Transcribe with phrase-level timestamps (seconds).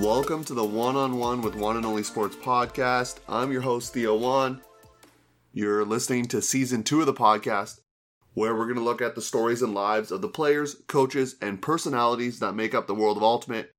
[0.00, 3.20] Welcome to the One on One with One and Only Sports podcast.
[3.28, 4.60] I'm your host, Theo Wan.
[5.52, 7.80] You're listening to season two of the podcast,
[8.34, 11.62] where we're going to look at the stories and lives of the players, coaches, and
[11.62, 13.70] personalities that make up the world of Ultimate.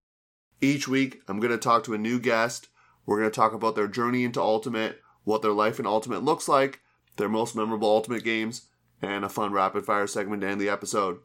[0.61, 2.69] Each week, I'm going to talk to a new guest.
[3.05, 6.47] We're going to talk about their journey into Ultimate, what their life in Ultimate looks
[6.47, 6.79] like,
[7.17, 8.69] their most memorable Ultimate games,
[9.01, 11.17] and a fun rapid fire segment to end the episode.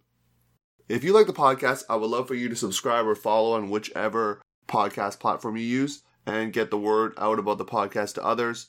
[0.89, 3.71] If you like the podcast, I would love for you to subscribe or follow on
[3.71, 8.69] whichever podcast platform you use and get the word out about the podcast to others.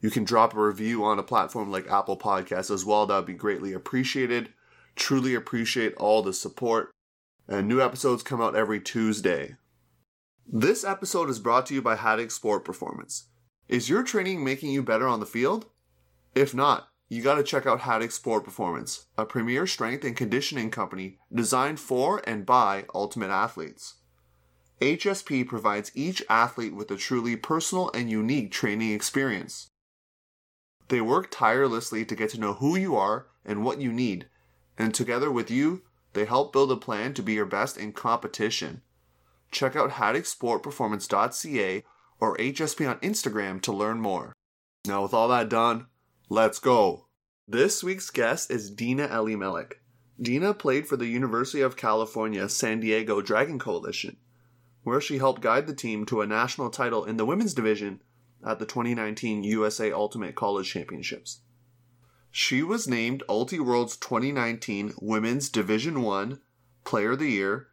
[0.00, 3.06] You can drop a review on a platform like Apple Podcasts as well.
[3.06, 4.50] That would be greatly appreciated.
[4.96, 6.90] Truly appreciate all the support.
[7.48, 9.56] And new episodes come out every Tuesday.
[10.46, 13.28] This episode is brought to you by Haddock Sport Performance.
[13.66, 15.66] Is your training making you better on the field?
[16.34, 20.70] If not, you got to check out Haddock Sport Performance, a premier strength and conditioning
[20.70, 23.94] company designed for and by ultimate athletes.
[24.80, 29.70] HSP provides each athlete with a truly personal and unique training experience.
[30.88, 34.28] They work tirelessly to get to know who you are and what you need,
[34.76, 38.82] and together with you, they help build a plan to be your best in competition.
[39.50, 41.84] Check out haddocksportperformance.ca
[42.20, 44.32] or HSP on Instagram to learn more.
[44.86, 45.86] Now, with all that done,
[46.30, 47.06] Let's go.
[47.46, 49.82] This week's guest is Dina Elimelech.
[50.18, 54.16] Dina played for the University of California San Diego Dragon Coalition,
[54.84, 58.00] where she helped guide the team to a national title in the women's division
[58.46, 61.40] at the 2019 USA Ultimate College Championships.
[62.30, 66.40] She was named Ultiworld's 2019 Women's Division 1
[66.84, 67.68] Player of the Year,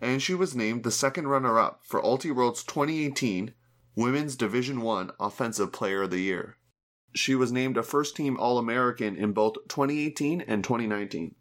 [0.00, 3.54] and she was named the second runner-up for Ultiworld's 2018
[3.96, 6.56] Women's Division 1 Offensive Player of the Year.
[7.14, 11.34] She was named a first team All American in both 2018 and 2019.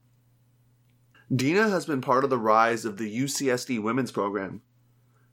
[1.33, 4.61] Dina has been part of the rise of the UCSD women's program,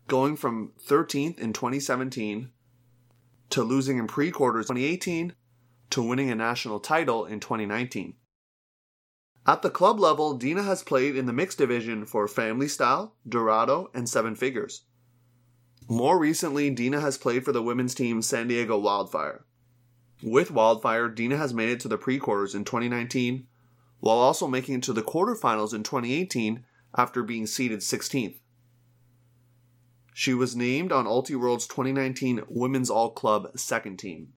[0.09, 2.51] going from 13th in 2017
[3.51, 5.35] to losing in pre quarters 2018
[5.91, 8.15] to winning a national title in 2019.
[9.47, 13.91] At the club level, Dina has played in the mixed division for Family Style, Dorado,
[13.95, 14.83] and Seven Figures.
[15.89, 19.47] More recently, Dina has played for the women's team San Diego Wildfire.
[20.23, 23.47] With Wildfire, Dina has made it to the pre quarters in 2019,
[24.01, 26.65] while also making it to the quarterfinals in 2018
[26.97, 28.41] after being seeded 16th.
[30.19, 34.33] She was named on Ultiworld's 2019 Women's All Club second team.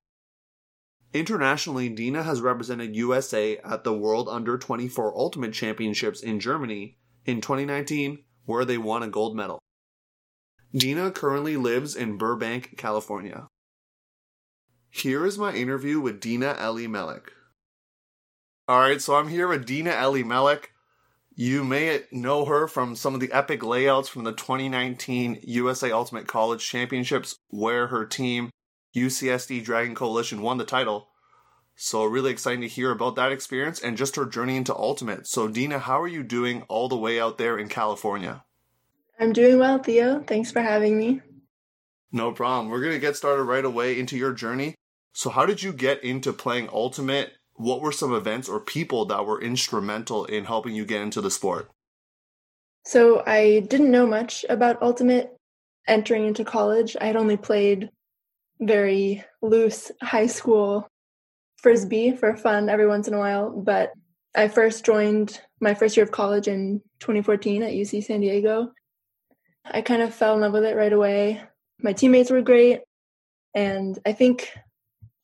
[1.12, 7.42] Internationally, Dina has represented USA at the World Under 24 Ultimate Championships in Germany in
[7.42, 9.58] 2019, where they won a gold medal.
[10.72, 13.48] Dina currently lives in Burbank, California.
[14.92, 17.31] Here is my interview with Dina Elimelech.
[18.68, 20.74] All right, so I'm here with Dina Elimelech.
[21.34, 26.28] You may know her from some of the epic layouts from the 2019 USA Ultimate
[26.28, 28.50] College Championships, where her team,
[28.96, 31.08] UCSD Dragon Coalition, won the title.
[31.75, 35.25] So, really exciting to hear about that experience and just her journey into Ultimate.
[35.25, 38.44] So, Dina, how are you doing all the way out there in California?
[39.19, 40.19] I'm doing well, Theo.
[40.19, 41.22] Thanks for having me.
[42.12, 42.69] No problem.
[42.69, 44.75] We're going to get started right away into your journey.
[45.13, 47.31] So, how did you get into playing Ultimate?
[47.56, 51.31] What were some events or people that were instrumental in helping you get into the
[51.31, 51.69] sport?
[52.84, 55.38] So, I didn't know much about Ultimate
[55.88, 56.95] entering into college.
[57.00, 57.91] I had only played
[58.59, 60.88] very loose high school
[61.57, 63.91] frisbee for fun every once in a while, but
[64.35, 68.72] I first joined my first year of college in 2014 at UC San Diego.
[69.66, 71.41] I kind of fell in love with it right away.
[71.79, 72.81] My teammates were great,
[73.53, 74.51] and I think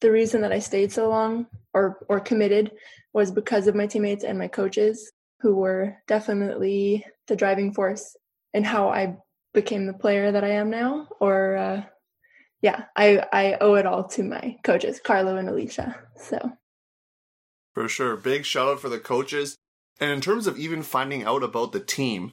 [0.02, 2.72] the reason that I stayed so long or or committed
[3.14, 8.16] was because of my teammates and my coaches who were definitely the driving force
[8.54, 9.18] in how I
[9.54, 11.84] became the player that I am now or uh,
[12.62, 15.96] yeah, I I owe it all to my coaches, Carlo and Alicia.
[16.16, 16.54] So
[17.74, 18.16] For sure.
[18.18, 19.56] Big shout out for the coaches.
[20.00, 22.32] And in terms of even finding out about the team,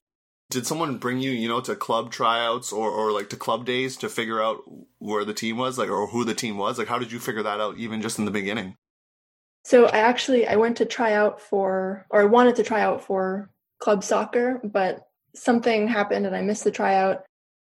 [0.50, 3.96] did someone bring you, you know, to club tryouts or, or like to club days
[3.98, 4.62] to figure out
[4.98, 6.78] where the team was, like, or who the team was?
[6.78, 8.76] Like, how did you figure that out even just in the beginning?
[9.64, 13.02] So I actually I went to try out for, or I wanted to try out
[13.02, 13.50] for
[13.80, 17.24] club soccer, but something happened and I missed the tryout.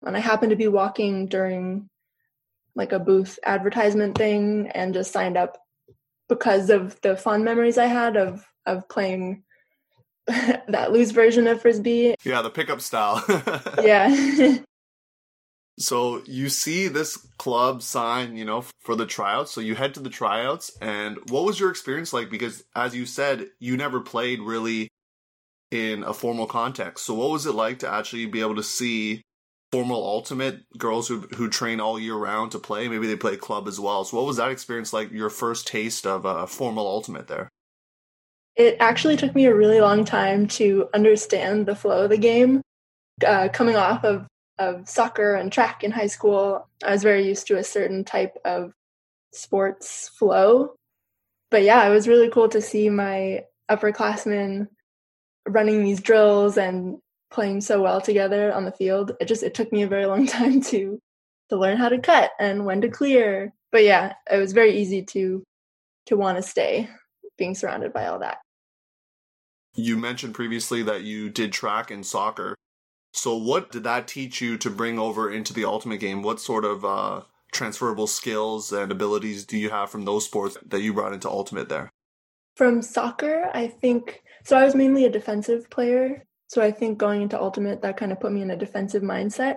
[0.05, 1.89] And I happened to be walking during
[2.75, 5.59] like a booth advertisement thing and just signed up
[6.29, 9.45] because of the fond memories I had of of playing
[10.69, 12.15] that loose version of frisbee.
[12.25, 13.25] Yeah, the pickup style.
[13.83, 14.59] yeah.
[15.79, 19.53] so you see this club sign, you know, for the tryouts.
[19.53, 22.31] So you head to the tryouts, and what was your experience like?
[22.31, 24.89] Because as you said, you never played really
[25.71, 27.07] in a formal context.
[27.07, 29.23] So what was it like to actually be able to see
[29.73, 32.87] formal ultimate girls who who train all year round to play.
[32.89, 34.05] Maybe they play club as well.
[34.05, 35.11] So what was that experience like?
[35.11, 37.49] Your first taste of a formal ultimate there?
[38.57, 42.63] It actually took me a really long time to understand the flow of the game.
[43.27, 44.27] Uh, coming off of
[44.59, 48.37] of soccer and track in high school, I was very used to a certain type
[48.45, 48.73] of
[49.33, 50.75] sports flow.
[51.51, 54.69] But yeah, it was really cool to see my upperclassmen
[55.49, 56.99] running these drills and
[57.31, 59.13] playing so well together on the field.
[59.21, 60.99] It just it took me a very long time to
[61.49, 63.53] to learn how to cut and when to clear.
[63.71, 65.43] But yeah, it was very easy to
[66.07, 66.89] to want to stay
[67.39, 68.39] being surrounded by all that.
[69.75, 72.55] You mentioned previously that you did track and soccer.
[73.15, 76.23] So what did that teach you to bring over into the ultimate game?
[76.23, 80.81] What sort of uh, transferable skills and abilities do you have from those sports that
[80.81, 81.91] you brought into ultimate there?
[82.57, 87.23] From soccer, I think so I was mainly a defensive player so I think going
[87.23, 89.57] into Ultimate, that kind of put me in a defensive mindset.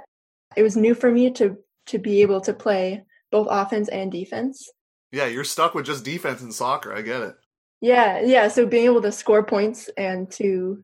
[0.56, 1.58] It was new for me to
[1.88, 4.72] to be able to play both offense and defense.
[5.12, 6.94] Yeah, you're stuck with just defense in soccer.
[6.94, 7.36] I get it.
[7.86, 8.48] Yeah, yeah.
[8.48, 10.84] So being able to score points and to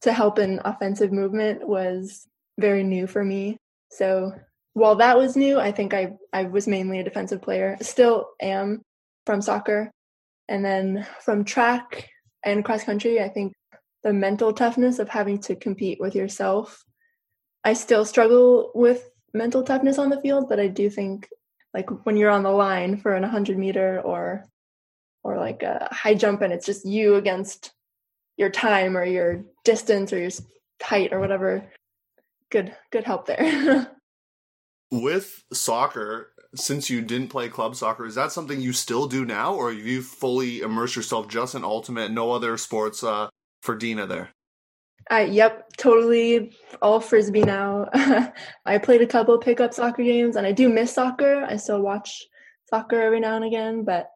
[0.00, 2.26] to help in offensive movement was
[2.58, 3.58] very new for me.
[3.92, 4.32] So
[4.72, 7.76] while that was new, I think I I was mainly a defensive player.
[7.80, 8.82] Still am
[9.24, 9.92] from soccer.
[10.48, 12.08] And then from track
[12.44, 13.52] and cross country, I think
[14.02, 16.82] the mental toughness of having to compete with yourself.
[17.62, 21.28] I still struggle with mental toughness on the field, but I do think
[21.72, 24.44] like when you're on the line for an 100 meter or
[25.24, 27.72] or like a high jump and it's just you against
[28.36, 30.30] your time or your distance or your
[30.82, 31.64] height or whatever
[32.50, 33.88] good good help there
[34.90, 39.54] with soccer since you didn't play club soccer is that something you still do now
[39.54, 43.28] or have you fully immersed yourself just in ultimate no other sports uh,
[43.62, 44.30] for Dina there?
[45.10, 47.88] Uh, yep, totally all frisbee now.
[48.66, 51.44] I played a couple pickup soccer games, and I do miss soccer.
[51.44, 52.24] I still watch
[52.70, 54.11] soccer every now and again, but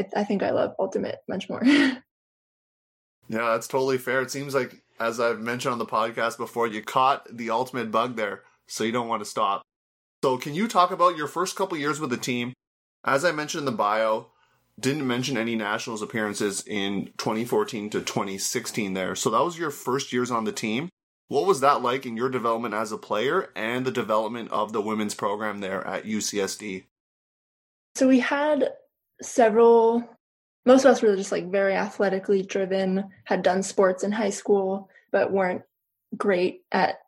[0.00, 1.62] I, I think I love ultimate much more.
[1.64, 1.94] yeah,
[3.28, 4.20] that's totally fair.
[4.22, 8.16] It seems like, as I've mentioned on the podcast before, you caught the ultimate bug
[8.16, 9.62] there, so you don't want to stop.
[10.22, 12.52] So, can you talk about your first couple years with the team?
[13.04, 14.26] As I mentioned in the bio,
[14.78, 19.14] didn't mention any nationals appearances in 2014 to 2016 there.
[19.14, 20.88] So that was your first years on the team.
[21.28, 24.80] What was that like in your development as a player and the development of the
[24.80, 26.84] women's program there at UCSD?
[27.94, 28.72] So we had
[29.22, 30.08] several
[30.66, 34.90] most of us were just like very athletically driven, had done sports in high school,
[35.10, 35.62] but weren't
[36.16, 36.98] great at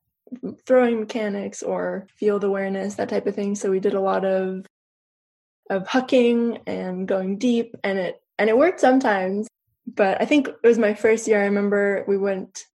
[0.66, 3.54] throwing mechanics or field awareness, that type of thing.
[3.54, 4.66] So we did a lot of
[5.70, 9.48] of hucking and going deep and it and it worked sometimes.
[9.86, 12.66] But i think it was my first year i remember we went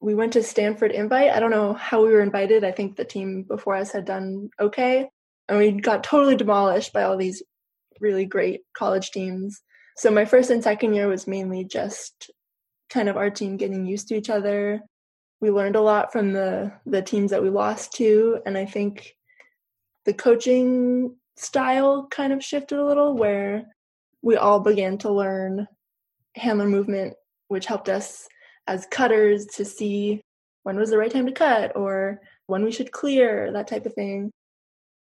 [0.00, 1.30] we went to stanford invite.
[1.30, 2.62] I don't know how we were invited.
[2.62, 5.08] I think the team before us had done okay
[5.48, 7.42] and we got totally demolished by all these
[8.00, 9.60] really great college teams
[9.96, 12.30] so my first and second year was mainly just
[12.90, 14.80] kind of our team getting used to each other
[15.40, 19.14] we learned a lot from the the teams that we lost to and i think
[20.04, 23.64] the coaching style kind of shifted a little where
[24.22, 25.68] we all began to learn
[26.34, 27.14] handler movement,
[27.48, 28.28] which helped us
[28.66, 30.20] as cutters to see
[30.62, 33.94] when was the right time to cut or when we should clear, that type of
[33.94, 34.30] thing.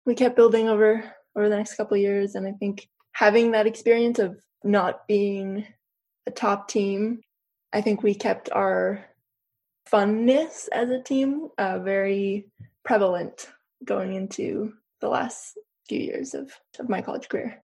[0.05, 1.03] We kept building over
[1.35, 5.65] over the next couple of years and I think having that experience of not being
[6.27, 7.21] a top team,
[7.73, 9.05] I think we kept our
[9.91, 12.47] funness as a team uh, very
[12.83, 13.49] prevalent
[13.83, 15.57] going into the last
[15.87, 17.63] few years of, of my college career.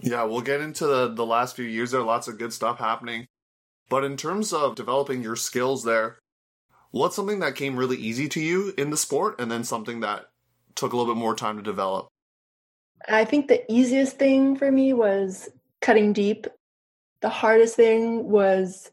[0.00, 1.90] Yeah, we'll get into the, the last few years.
[1.90, 3.26] There are lots of good stuff happening.
[3.88, 6.18] But in terms of developing your skills there,
[6.90, 10.26] what's something that came really easy to you in the sport and then something that
[10.74, 12.08] took a little bit more time to develop?
[13.08, 15.48] I think the easiest thing for me was
[15.80, 16.46] cutting deep.
[17.22, 18.90] The hardest thing was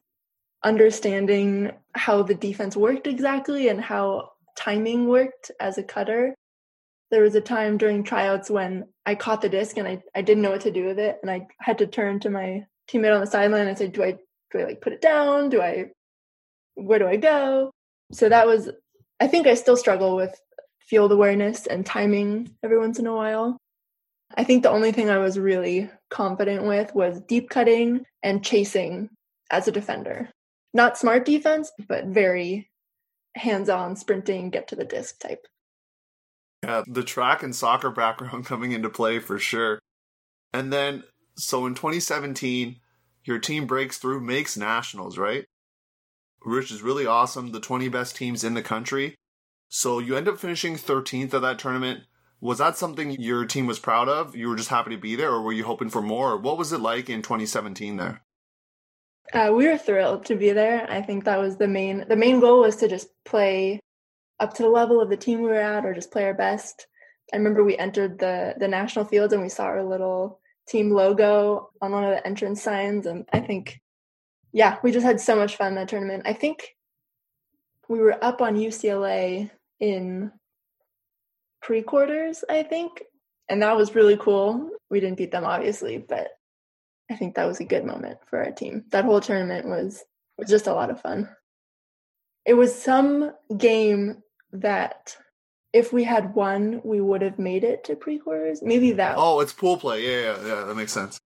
[0.63, 6.33] understanding how the defense worked exactly and how timing worked as a cutter
[7.09, 10.43] there was a time during tryouts when I caught the disc and I, I didn't
[10.43, 11.17] know what to do with it.
[11.21, 14.17] And I had to turn to my teammate on the sideline and say, do I,
[14.51, 15.49] do I like put it down?
[15.49, 15.87] Do I,
[16.75, 17.71] where do I go?
[18.11, 18.69] So that was,
[19.19, 20.39] I think I still struggle with
[20.79, 23.57] field awareness and timing every once in a while.
[24.35, 29.09] I think the only thing I was really confident with was deep cutting and chasing
[29.49, 30.29] as a defender.
[30.73, 32.69] Not smart defense, but very
[33.35, 35.47] hands on, sprinting, get to the disc type.
[36.63, 39.79] Yeah, the track and soccer background coming into play for sure.
[40.53, 41.03] And then,
[41.35, 42.77] so in 2017,
[43.23, 45.45] your team breaks through, makes nationals, right?
[46.43, 47.51] Which is really awesome.
[47.51, 49.15] The 20 best teams in the country.
[49.69, 52.03] So you end up finishing 13th of that tournament.
[52.39, 54.35] Was that something your team was proud of?
[54.35, 56.37] You were just happy to be there, or were you hoping for more?
[56.37, 58.21] What was it like in 2017 there?
[59.33, 60.89] Uh, we were thrilled to be there.
[60.89, 63.79] I think that was the main the main goal was to just play
[64.39, 66.87] up to the level of the team we were at, or just play our best.
[67.33, 71.69] I remember we entered the the national fields and we saw our little team logo
[71.81, 73.81] on one of the entrance signs, and I think,
[74.53, 76.23] yeah, we just had so much fun that tournament.
[76.25, 76.75] I think
[77.89, 80.31] we were up on UCLA in
[81.61, 83.03] pre-quarters, I think,
[83.49, 84.69] and that was really cool.
[84.89, 86.29] We didn't beat them obviously, but
[87.09, 88.85] I think that was a good moment for our team.
[88.91, 90.03] That whole tournament was
[90.37, 91.29] was just a lot of fun.
[92.45, 94.23] It was some game
[94.53, 95.17] that
[95.73, 98.61] if we had won, we would have made it to pre-quarters.
[98.61, 99.15] Maybe that.
[99.17, 100.03] Oh, it's pool play.
[100.03, 100.63] Yeah, yeah, yeah.
[100.63, 101.19] That makes sense.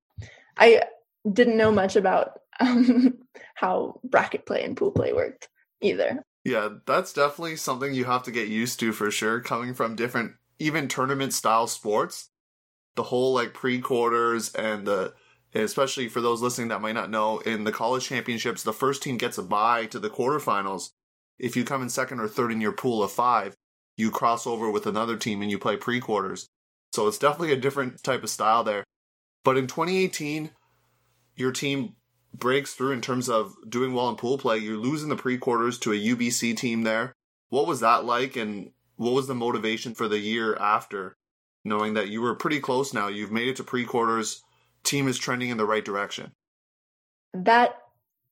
[0.57, 0.83] I
[1.31, 3.19] didn't know much about um,
[3.55, 5.47] how bracket play and pool play worked
[5.81, 6.23] either.
[6.43, 9.41] Yeah, that's definitely something you have to get used to for sure.
[9.41, 12.29] Coming from different, even tournament style sports,
[12.95, 15.13] the whole like pre-quarters and the
[15.53, 19.17] especially for those listening that might not know, in the college championships, the first team
[19.17, 20.91] gets a bye to the quarterfinals.
[21.39, 23.55] If you come in second or third in your pool of five,
[23.98, 26.48] you cross over with another team and you play pre quarters.
[26.93, 28.83] So it's definitely a different type of style there.
[29.43, 30.51] But in 2018,
[31.36, 31.95] your team
[32.33, 34.57] breaks through in terms of doing well in pool play.
[34.57, 37.13] You're losing the pre quarters to a UBC team there.
[37.50, 41.17] What was that like, and what was the motivation for the year after,
[41.65, 43.07] knowing that you were pretty close now?
[43.07, 44.43] You've made it to pre quarters,
[44.83, 46.31] team is trending in the right direction.
[47.33, 47.77] That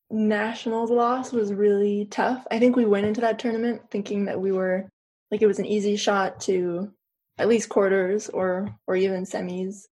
[0.10, 2.46] nationals loss was really tough.
[2.50, 4.88] I think we went into that tournament thinking that we were
[5.32, 6.92] like it was an easy shot to
[7.38, 9.88] at least quarters or or even semis.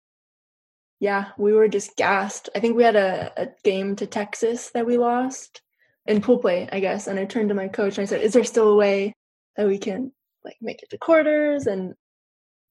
[1.04, 2.48] Yeah, we were just gassed.
[2.56, 5.62] I think we had a, a game to Texas that we lost
[6.06, 7.08] in pool play, I guess.
[7.08, 9.14] And I turned to my coach and I said, "Is there still a way
[9.58, 10.14] that we can
[10.46, 11.96] like make it to quarters?" And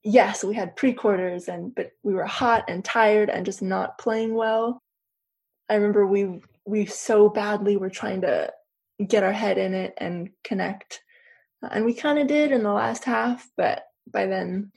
[0.03, 4.33] yes, we had pre-quarters and but we were hot and tired and just not playing
[4.33, 4.81] well.
[5.69, 8.51] I remember we we so badly were trying to
[9.07, 11.03] get our head in it and connect.
[11.61, 14.73] And we kind of did in the last half, but by then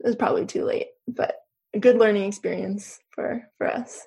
[0.00, 0.88] it was probably too late.
[1.06, 1.34] But
[1.78, 4.06] a good learning experience for for us.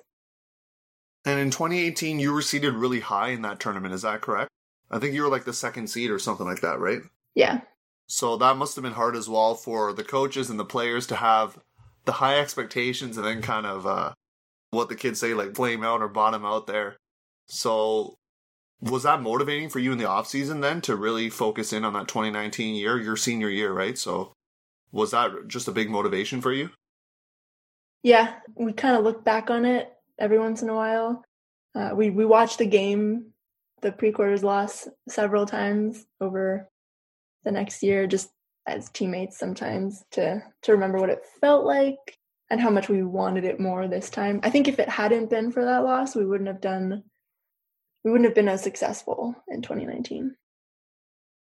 [1.24, 3.94] And in 2018, you were seeded really high in that tournament.
[3.94, 4.50] Is that correct?
[4.90, 7.00] I think you were like the second seed or something like that, right?
[7.34, 7.62] Yeah.
[8.08, 11.16] So that must have been hard as well for the coaches and the players to
[11.16, 11.58] have
[12.04, 14.12] the high expectations and then kind of uh,
[14.70, 16.96] what the kids say, like flame out or bottom out there.
[17.46, 18.16] So
[18.80, 21.92] was that motivating for you in the off season then to really focus in on
[21.92, 23.96] that 2019 year, your senior year, right?
[23.96, 24.32] So
[24.90, 26.70] was that just a big motivation for you?
[28.02, 31.24] Yeah, we kind of look back on it every once in a while.
[31.74, 33.32] Uh, we we watched the game,
[33.80, 36.68] the pre-quarters loss several times over
[37.44, 38.30] the next year just
[38.66, 42.18] as teammates sometimes to to remember what it felt like
[42.50, 44.40] and how much we wanted it more this time.
[44.42, 47.04] I think if it hadn't been for that loss, we wouldn't have done
[48.04, 50.34] we wouldn't have been as successful in 2019.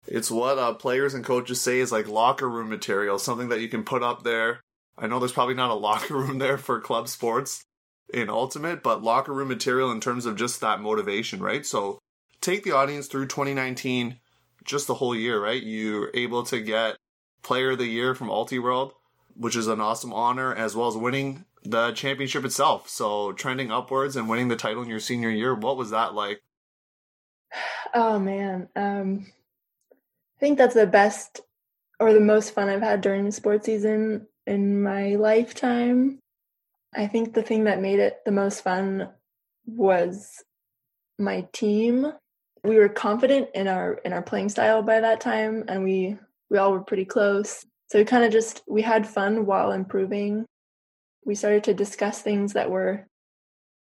[0.08, 3.68] It's what uh, players and coaches say is like locker room material, something that you
[3.68, 4.60] can put up there.
[4.98, 7.64] I know there's probably not a locker room there for club sports
[8.12, 11.64] in Ultimate, but locker room material in terms of just that motivation, right?
[11.64, 11.98] So
[12.40, 14.18] take the audience through 2019
[14.64, 15.62] just the whole year, right?
[15.62, 16.96] You're able to get
[17.42, 18.92] player of the year from Ultiworld,
[19.34, 22.88] which is an awesome honor, as well as winning the championship itself.
[22.88, 25.54] So trending upwards and winning the title in your senior year.
[25.54, 26.42] What was that like?
[27.94, 28.70] Oh man.
[28.74, 29.26] Um
[29.92, 31.42] I think that's the best
[32.00, 36.18] or the most fun I've had during the sports season in my lifetime.
[36.94, 39.08] I think the thing that made it the most fun
[39.66, 40.42] was
[41.18, 42.12] my team.
[42.64, 46.18] We were confident in our in our playing style by that time and we
[46.50, 47.64] we all were pretty close.
[47.90, 50.46] So we kind of just we had fun while improving.
[51.24, 53.06] We started to discuss things that were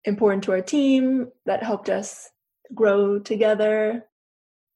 [0.06, 2.30] important to our team that helped us
[2.74, 4.06] grow together.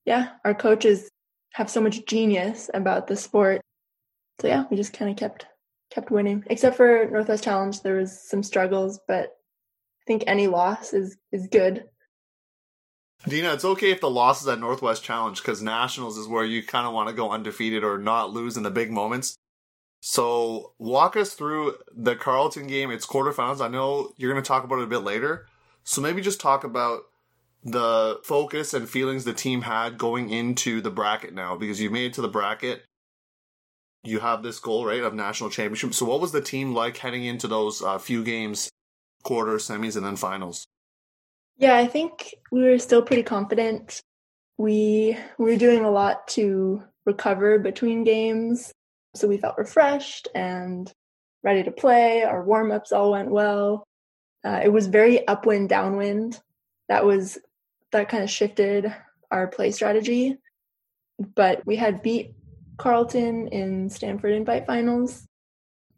[0.06, 1.10] Yeah our coaches
[1.54, 3.62] have so much genius about the sport.
[4.40, 5.46] So yeah we just kind of kept
[5.92, 10.94] kept winning except for northwest challenge there was some struggles but i think any loss
[10.94, 11.84] is is good
[13.28, 16.64] Dina, it's okay if the loss is at Northwest Challenge because Nationals is where you
[16.64, 19.36] kind of want to go undefeated or not lose in the big moments.
[20.02, 22.90] So walk us through the Carleton game.
[22.90, 23.62] It's quarterfinals.
[23.62, 25.46] I know you're going to talk about it a bit later.
[25.84, 27.02] So maybe just talk about
[27.64, 32.08] the focus and feelings the team had going into the bracket now because you made
[32.08, 32.84] it to the bracket.
[34.04, 35.94] You have this goal, right, of national championship.
[35.94, 38.70] So what was the team like heading into those uh, few games,
[39.24, 40.66] quarters, semis, and then finals?
[41.58, 44.02] Yeah, I think we were still pretty confident.
[44.58, 48.72] We we were doing a lot to recover between games.
[49.16, 50.92] So we felt refreshed and
[51.44, 52.24] ready to play.
[52.24, 53.84] Our warm ups all went well.
[54.44, 56.40] Uh, it was very upwind, downwind.
[56.90, 57.38] That was,
[57.92, 58.94] that kind of shifted
[59.30, 60.38] our play strategy.
[61.36, 62.34] But we had beat
[62.82, 65.28] Carleton in Stanford Invite Finals.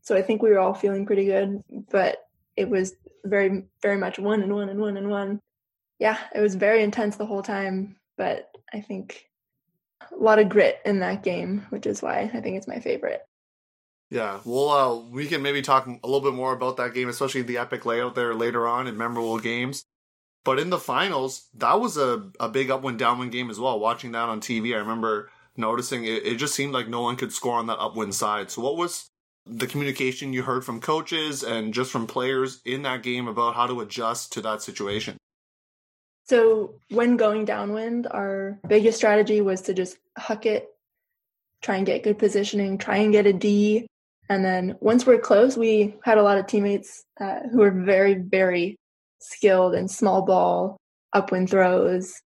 [0.02, 2.18] So I think we were all feeling pretty good, but
[2.58, 5.40] it was very, very much one and one and one and one.
[6.00, 9.30] Yeah, it was very intense the whole time, but I think
[10.12, 13.22] a lot of grit in that game, which is why I think it's my favorite.
[14.10, 17.44] Yeah, well, uh, we can maybe talk a little bit more about that game, especially
[17.44, 19.86] the epic layout there later on in memorable games.
[20.44, 23.80] But in the finals, that was a, a big upwind downwind game as well.
[23.80, 27.32] Watching that on TV, I remember noticing it, it just seemed like no one could
[27.32, 28.52] score on that upwind side.
[28.52, 29.10] So, what was
[29.46, 33.68] the communication you heard from coaches and just from players in that game about how
[33.68, 35.18] to adjust to that situation?
[36.26, 40.70] So, when going downwind, our biggest strategy was to just huck it,
[41.62, 43.88] try and get good positioning, try and get a D.
[44.30, 48.16] And then once we're close, we had a lot of teammates uh, who were very,
[48.16, 48.78] very
[49.20, 50.78] skilled in small ball,
[51.12, 52.22] upwind throws.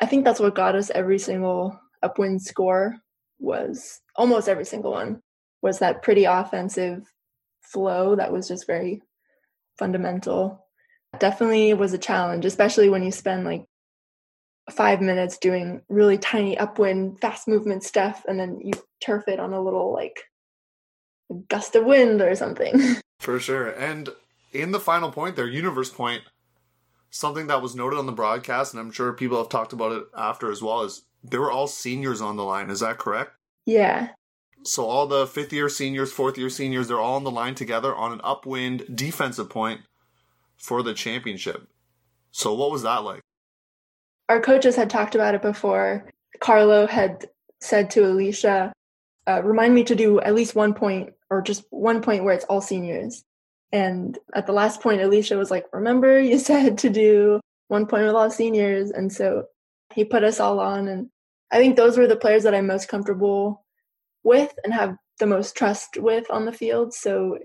[0.00, 2.96] I think that's what got us every single upwind score
[3.38, 5.20] was almost every single one
[5.62, 7.02] was that pretty offensive
[7.62, 9.02] flow that was just very
[9.78, 10.66] fundamental.
[11.18, 13.64] Definitely was a challenge, especially when you spend like
[14.70, 19.52] five minutes doing really tiny upwind, fast movement stuff, and then you turf it on
[19.52, 20.24] a little like
[21.48, 22.96] gust of wind or something.
[23.20, 23.68] For sure.
[23.70, 24.10] And
[24.52, 26.22] in the final point there, universe point,
[27.10, 30.04] something that was noted on the broadcast, and I'm sure people have talked about it
[30.16, 32.70] after as well, is they were all seniors on the line.
[32.70, 33.32] Is that correct?
[33.66, 34.10] Yeah.
[34.64, 37.94] So all the fifth year seniors, fourth year seniors, they're all on the line together
[37.94, 39.82] on an upwind defensive point
[40.56, 41.68] for the championship.
[42.30, 43.20] So what was that like?
[44.28, 46.06] Our coaches had talked about it before.
[46.40, 47.26] Carlo had
[47.60, 48.72] said to Alicia,
[49.26, 52.44] uh, remind me to do at least one point or just one point where it's
[52.46, 53.24] all seniors.
[53.72, 58.06] And at the last point, Alicia was like, remember you said to do one point
[58.06, 58.90] with all seniors.
[58.90, 59.44] And so
[59.94, 60.88] he put us all on.
[60.88, 61.10] And
[61.50, 63.64] I think those were the players that I'm most comfortable
[64.22, 66.94] with and have the most trust with on the field.
[66.94, 67.38] So,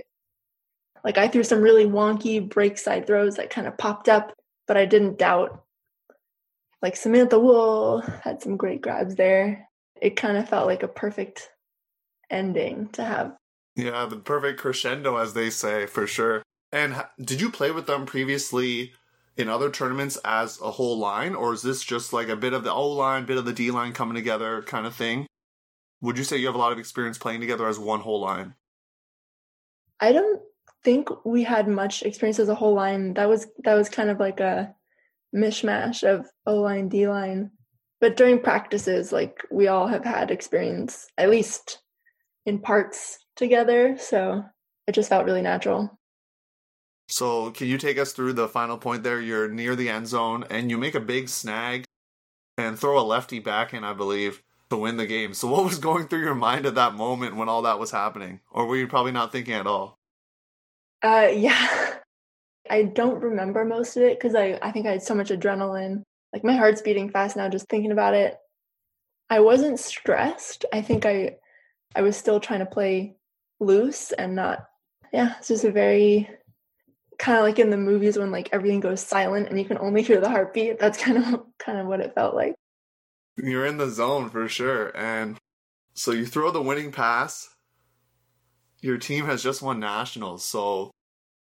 [1.04, 4.34] like, I threw some really wonky break side throws that kind of popped up,
[4.68, 5.64] but I didn't doubt.
[6.82, 9.68] Like, Samantha Wool had some great grabs there.
[10.02, 11.50] It kind of felt like a perfect
[12.30, 13.36] ending to have.
[13.76, 16.44] Yeah, the perfect crescendo, as they say, for sure.
[16.72, 18.94] And did you play with them previously
[19.38, 22.64] in other tournaments as a whole line, or is this just like a bit of
[22.64, 25.28] the O line, bit of the D line coming together kind of thing?
[26.02, 28.56] Would you say you have a lot of experience playing together as one whole line?
[30.00, 30.42] I don't
[30.84, 33.14] think we had much experience as a whole line.
[33.14, 34.76] That was that was kind of like a
[35.36, 37.52] mishmash of O line, D line.
[38.02, 41.80] But during practices, like we all have had experience, at least
[42.46, 43.96] in parts together.
[43.98, 44.44] So
[44.88, 45.98] it just felt really natural.
[47.10, 49.22] So, can you take us through the final point there?
[49.22, 51.86] You're near the end zone and you make a big snag
[52.58, 55.34] and throw a lefty back in, I believe, to win the game.
[55.34, 58.40] So, what was going through your mind at that moment when all that was happening?
[58.52, 60.00] Or were you probably not thinking at all?
[61.04, 61.96] Uh, yeah.
[62.70, 66.04] I don't remember most of it because I, I think I had so much adrenaline.
[66.32, 68.38] Like, my heart's beating fast now just thinking about it.
[69.30, 70.66] I wasn't stressed.
[70.72, 71.38] I think I
[71.96, 73.16] I was still trying to play
[73.60, 74.68] loose and not
[75.14, 76.30] yeah, it's just a very
[77.20, 80.02] kind of like in the movies when like everything goes silent and you can only
[80.02, 80.80] hear the heartbeat.
[80.80, 82.56] That's kind of kind of what it felt like.
[83.38, 84.96] You're in the zone for sure.
[84.96, 85.38] And
[85.94, 87.50] so you throw the winning pass.
[88.82, 90.44] Your team has just won nationals.
[90.44, 90.92] So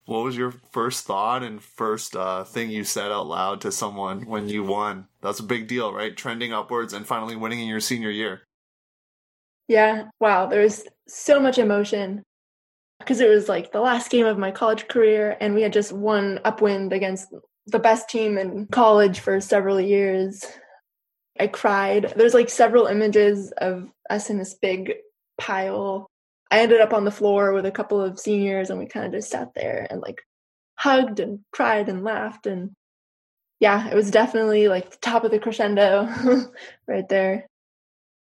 [0.06, 4.26] what was your first thought and first uh, thing you said out loud to someone
[4.26, 5.08] when you won?
[5.22, 6.16] That's a big deal, right?
[6.16, 8.42] Trending upwards and finally winning in your senior year.
[9.68, 12.24] Yeah, wow, There's so much emotion
[13.00, 15.92] because it was like the last game of my college career and we had just
[15.92, 17.34] won upwind against
[17.68, 20.46] the best team in college for several years.
[21.40, 22.14] I cried.
[22.16, 24.94] There's like several images of us in this big
[25.38, 26.10] pile.
[26.50, 29.12] I ended up on the floor with a couple of seniors and we kind of
[29.12, 30.22] just sat there and like
[30.76, 32.72] hugged and cried and laughed and
[33.60, 36.08] yeah, it was definitely like the top of the crescendo
[36.88, 37.48] right there.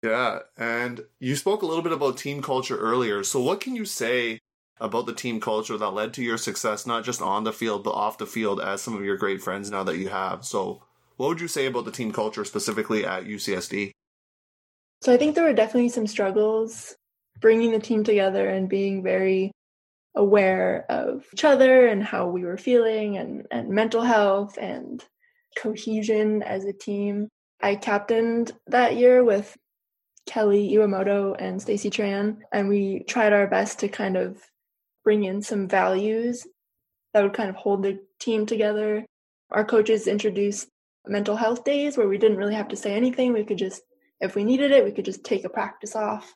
[0.04, 3.24] Yeah, and you spoke a little bit about team culture earlier.
[3.24, 4.40] So what can you say
[4.82, 7.92] about the team culture that led to your success, not just on the field, but
[7.92, 10.44] off the field as some of your great friends now that you have.
[10.44, 10.84] So,
[11.18, 13.92] what would you say about the team culture specifically at UCSD?
[15.02, 16.96] So, I think there were definitely some struggles
[17.40, 19.52] bringing the team together and being very
[20.16, 25.04] aware of each other and how we were feeling and, and mental health and
[25.58, 27.30] cohesion as a team.
[27.62, 29.56] I captained that year with
[30.26, 34.42] Kelly Iwamoto and Stacy Tran, and we tried our best to kind of
[35.04, 36.46] bring in some values
[37.14, 39.06] that would kind of hold the team together.
[39.52, 40.68] Our coaches introduced
[41.06, 43.34] mental health days where we didn't really have to say anything.
[43.34, 43.82] We could just,
[44.20, 46.34] if we needed it, we could just take a practice off.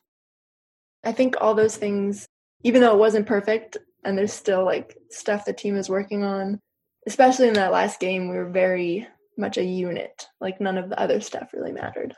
[1.04, 2.26] I think all those things,
[2.62, 6.60] even though it wasn't perfect and there's still like stuff the team is working on,
[7.06, 9.06] especially in that last game, we were very
[9.38, 10.26] much a unit.
[10.40, 12.14] Like none of the other stuff really mattered.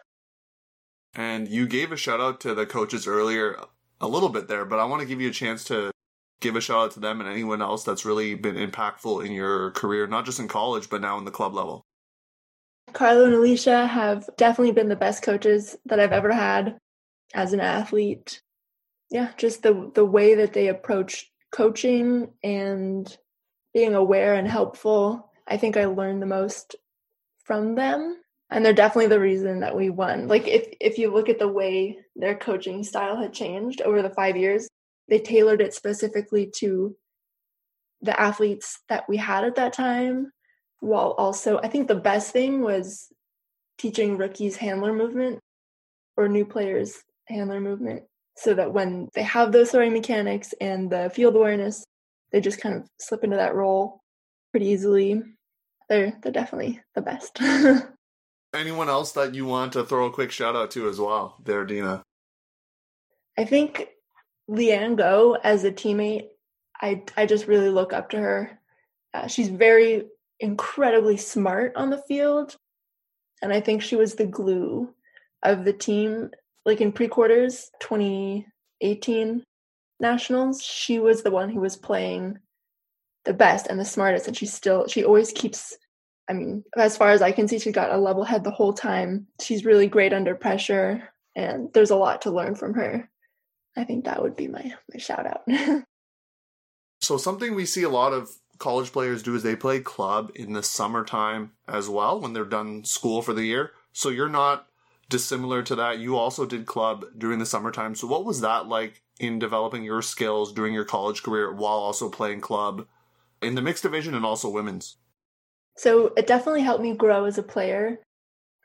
[1.14, 3.58] And you gave a shout out to the coaches earlier
[4.00, 5.90] a little bit there, but I want to give you a chance to
[6.40, 9.70] give a shout out to them and anyone else that's really been impactful in your
[9.72, 11.84] career, not just in college, but now in the club level.
[12.92, 16.78] Carlo and Alicia have definitely been the best coaches that I've ever had
[17.34, 18.40] as an athlete.
[19.10, 23.16] Yeah, just the the way that they approach coaching and
[23.74, 25.30] being aware and helpful.
[25.46, 26.76] I think I learned the most
[27.44, 28.16] from them.
[28.50, 30.26] And they're definitely the reason that we won.
[30.26, 34.10] Like if if you look at the way their coaching style had changed over the
[34.10, 34.68] 5 years,
[35.08, 36.96] they tailored it specifically to
[38.02, 40.30] the athletes that we had at that time
[40.80, 43.08] while also I think the best thing was
[43.78, 45.40] teaching rookies handler movement
[46.16, 48.02] or new players handler movement
[48.36, 51.84] so that when they have those throwing mechanics and the field awareness,
[52.30, 54.00] they just kind of slip into that role
[54.52, 55.22] pretty easily.
[55.88, 57.40] They're they're definitely the best.
[58.54, 61.64] Anyone else that you want to throw a quick shout out to as well, there,
[61.64, 62.02] Dina?
[63.36, 63.88] I think
[64.48, 66.28] Leanne Go as a teammate,
[66.80, 68.58] I I just really look up to her.
[69.14, 70.04] Uh, she's very
[70.40, 72.56] incredibly smart on the field.
[73.42, 74.92] And I think she was the glue
[75.42, 76.30] of the team.
[76.64, 79.42] Like in pre quarters 2018
[80.00, 82.38] nationals, she was the one who was playing
[83.24, 84.26] the best and the smartest.
[84.26, 85.76] And she still, she always keeps,
[86.28, 88.72] I mean, as far as I can see, she got a level head the whole
[88.72, 89.26] time.
[89.40, 91.08] She's really great under pressure.
[91.34, 93.08] And there's a lot to learn from her.
[93.76, 95.42] I think that would be my, my shout out.
[97.00, 100.52] so, something we see a lot of college players do is they play club in
[100.52, 103.72] the summertime as well when they're done school for the year.
[103.92, 104.68] So you're not
[105.08, 105.98] dissimilar to that.
[105.98, 107.94] You also did club during the summertime.
[107.94, 112.08] So what was that like in developing your skills during your college career while also
[112.08, 112.86] playing club
[113.40, 114.96] in the mixed division and also women's?
[115.76, 118.00] So it definitely helped me grow as a player.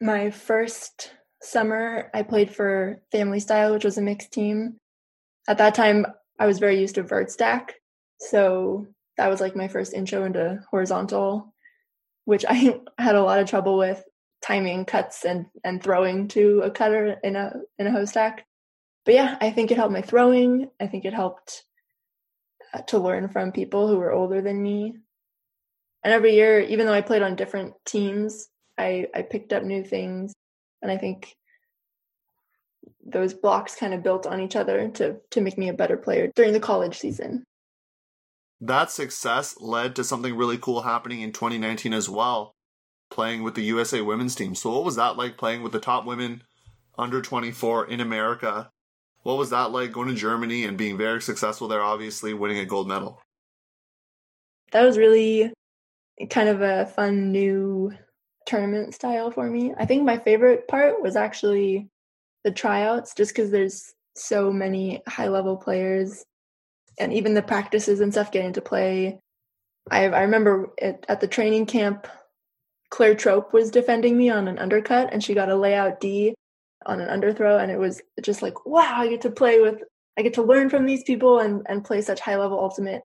[0.02, 4.78] My first summer, I played for Family Style, which was a mixed team.
[5.47, 6.06] At that time,
[6.39, 7.75] I was very used to vert stack.
[8.19, 11.53] So that was like my first intro into horizontal,
[12.25, 12.53] which I
[12.97, 14.03] had a lot of trouble with
[14.41, 18.45] timing cuts and and throwing to a cutter in a in a ho stack.
[19.06, 20.69] But yeah, I think it helped my throwing.
[20.79, 21.63] I think it helped
[22.73, 24.93] uh, to learn from people who were older than me.
[26.03, 29.84] And every year, even though I played on different teams, I I picked up new
[29.84, 30.34] things,
[30.82, 31.36] and I think
[33.06, 36.32] those blocks kind of built on each other to to make me a better player
[36.36, 37.44] during the college season
[38.68, 42.56] that success led to something really cool happening in 2019 as well,
[43.12, 44.56] playing with the USA women's team.
[44.56, 46.44] So, what was that like playing with the top women
[46.98, 48.70] under 24 in America?
[49.24, 52.66] What was that like going to Germany and being very successful there, obviously winning a
[52.66, 53.22] gold medal?
[54.72, 55.52] That was really
[56.30, 57.92] kind of a fun new
[58.46, 59.74] tournament style for me.
[59.78, 61.89] I think my favorite part was actually
[62.43, 66.23] the tryouts, just because there's so many high level players
[66.99, 69.19] and even the practices and stuff getting to play.
[69.91, 72.08] I I remember it, at the training camp,
[72.89, 76.36] Claire Trope was defending me on an undercut, and she got a layout D
[76.86, 79.82] on an underthrow, and it was just like, wow, I get to play with,
[80.17, 83.01] I get to learn from these people and and play such high level ultimate.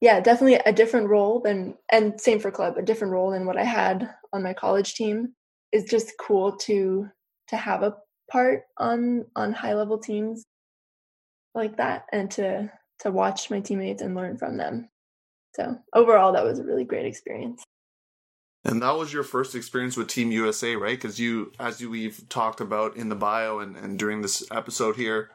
[0.00, 3.56] Yeah, definitely a different role than, and same for club, a different role than what
[3.58, 5.34] I had on my college team.
[5.72, 7.08] It's just cool to
[7.48, 7.96] to have a
[8.32, 10.44] part on on high level teams
[11.54, 14.88] like that and to to watch my teammates and learn from them.
[15.54, 17.62] So overall, that was a really great experience.
[18.64, 20.96] And that was your first experience with Team USA, right?
[20.96, 24.94] Because you, as you, we've talked about in the bio and, and during this episode
[24.94, 25.30] here,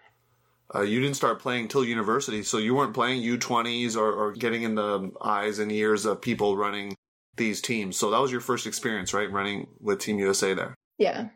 [0.73, 4.63] uh, you didn't start playing till university, so you weren't playing U20s or, or getting
[4.63, 6.95] in the eyes and ears of people running
[7.36, 7.97] these teams.
[7.97, 9.31] So that was your first experience, right?
[9.31, 10.73] Running with Team USA there.
[10.97, 11.27] Yeah,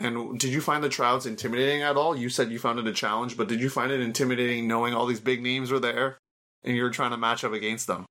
[0.00, 2.16] and did you find the tryouts intimidating at all?
[2.16, 5.06] You said you found it a challenge, but did you find it intimidating knowing all
[5.06, 6.18] these big names were there
[6.64, 8.04] and you're trying to match up against them?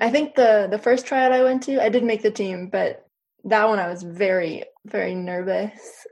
[0.00, 3.06] I think the the first tryout I went to, I did make the team, but
[3.44, 6.06] that one I was very very nervous.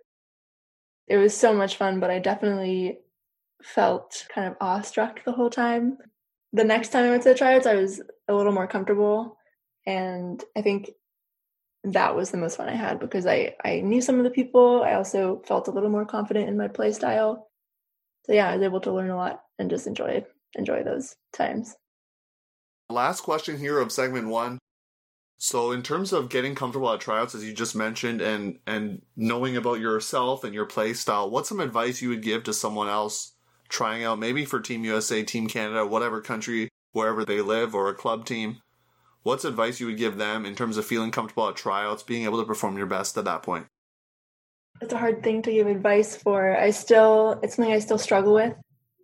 [1.09, 2.99] It was so much fun, but I definitely
[3.63, 5.99] felt kind of awestruck the whole time.
[6.53, 9.37] The next time I went to the tryouts, I was a little more comfortable,
[9.87, 10.91] and I think
[11.85, 14.83] that was the most fun I had because I I knew some of the people.
[14.83, 17.49] I also felt a little more confident in my play style.
[18.27, 21.75] So yeah, I was able to learn a lot and just enjoy enjoy those times.
[22.89, 24.59] Last question here of segment one.
[25.39, 29.57] So in terms of getting comfortable at tryouts, as you just mentioned, and and knowing
[29.57, 33.33] about yourself and your play style, what's some advice you would give to someone else
[33.69, 37.95] trying out, maybe for Team USA, Team Canada, whatever country, wherever they live, or a
[37.95, 38.59] club team?
[39.23, 42.39] What's advice you would give them in terms of feeling comfortable at tryouts, being able
[42.41, 43.67] to perform your best at that point?
[44.81, 46.57] It's a hard thing to give advice for.
[46.57, 48.55] I still, it's something I still struggle with.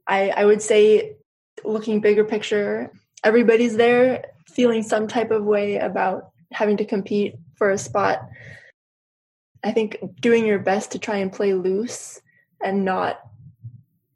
[0.09, 1.17] I, I would say,
[1.65, 2.91] looking bigger picture,
[3.23, 8.29] everybody's there feeling some type of way about having to compete for a spot.
[9.63, 12.21] I think doing your best to try and play loose
[12.63, 13.21] and not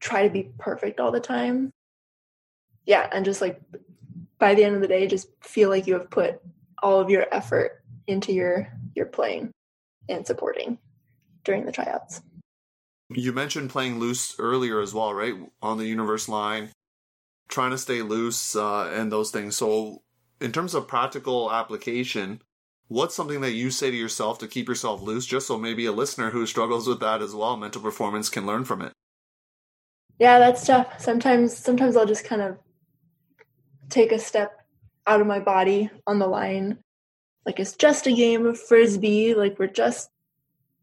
[0.01, 1.71] try to be perfect all the time.
[2.87, 3.61] Yeah, and just like
[4.42, 6.40] by the end of the day just feel like you have put
[6.83, 9.52] all of your effort into your your playing
[10.09, 10.78] and supporting
[11.44, 12.22] during the tryouts.
[13.09, 15.35] You mentioned playing loose earlier as well, right?
[15.62, 16.70] On the universe line,
[17.48, 19.55] trying to stay loose uh, and those things.
[19.55, 20.02] So,
[20.40, 22.42] in terms of practical application,
[22.88, 25.92] what's something that you say to yourself to keep yourself loose, just so maybe a
[25.92, 28.92] listener who struggles with that as well, mental performance, can learn from it?
[30.18, 31.00] Yeah, that's tough.
[31.00, 32.59] Sometimes, sometimes I'll just kind of
[33.92, 34.61] take a step
[35.07, 36.78] out of my body on the line.
[37.44, 39.35] Like it's just a game of frisbee.
[39.35, 40.11] Like we're just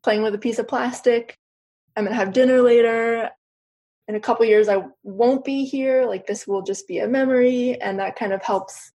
[0.04, 1.38] playing with a piece of plastic.
[1.96, 3.30] I'm gonna have dinner later.
[4.08, 6.06] In a couple years, I won't be here.
[6.06, 8.92] Like this will just be a memory, and that kind of helps.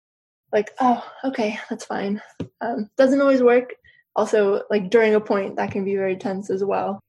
[0.54, 2.22] Like, oh, okay, that's fine.
[2.62, 3.74] Um, doesn't always work.
[4.16, 7.00] Also, like during a point, that can be very tense as well.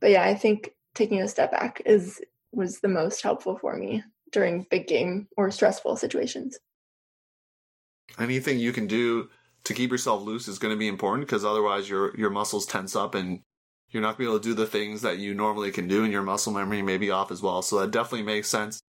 [0.00, 2.20] But yeah, I think taking a step back is
[2.52, 6.58] was the most helpful for me during big game or stressful situations.
[8.18, 9.28] Anything you can do
[9.64, 12.96] to keep yourself loose is going to be important because otherwise your your muscles tense
[12.96, 13.40] up and
[13.90, 16.04] you're not going to be able to do the things that you normally can do
[16.04, 17.62] and your muscle memory may be off as well.
[17.62, 18.80] So that definitely makes sense.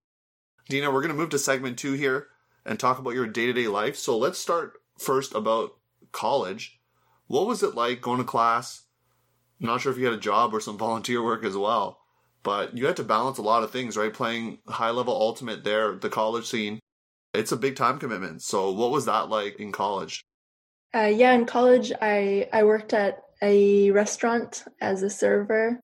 [0.67, 2.27] Dina, we're going to move to segment 2 here
[2.65, 3.95] and talk about your day-to-day life.
[3.95, 5.71] So let's start first about
[6.11, 6.79] college.
[7.27, 8.83] What was it like going to class?
[9.59, 11.98] Not sure if you had a job or some volunteer work as well
[12.43, 14.13] but you had to balance a lot of things, right?
[14.13, 16.79] Playing high level ultimate there, the college scene,
[17.33, 18.41] it's a big time commitment.
[18.41, 20.23] So, what was that like in college?
[20.95, 25.79] Uh, yeah, in college, I I worked at a restaurant as a server.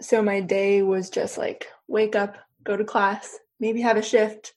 [0.00, 4.54] So my day was just like wake up, go to class, maybe have a shift,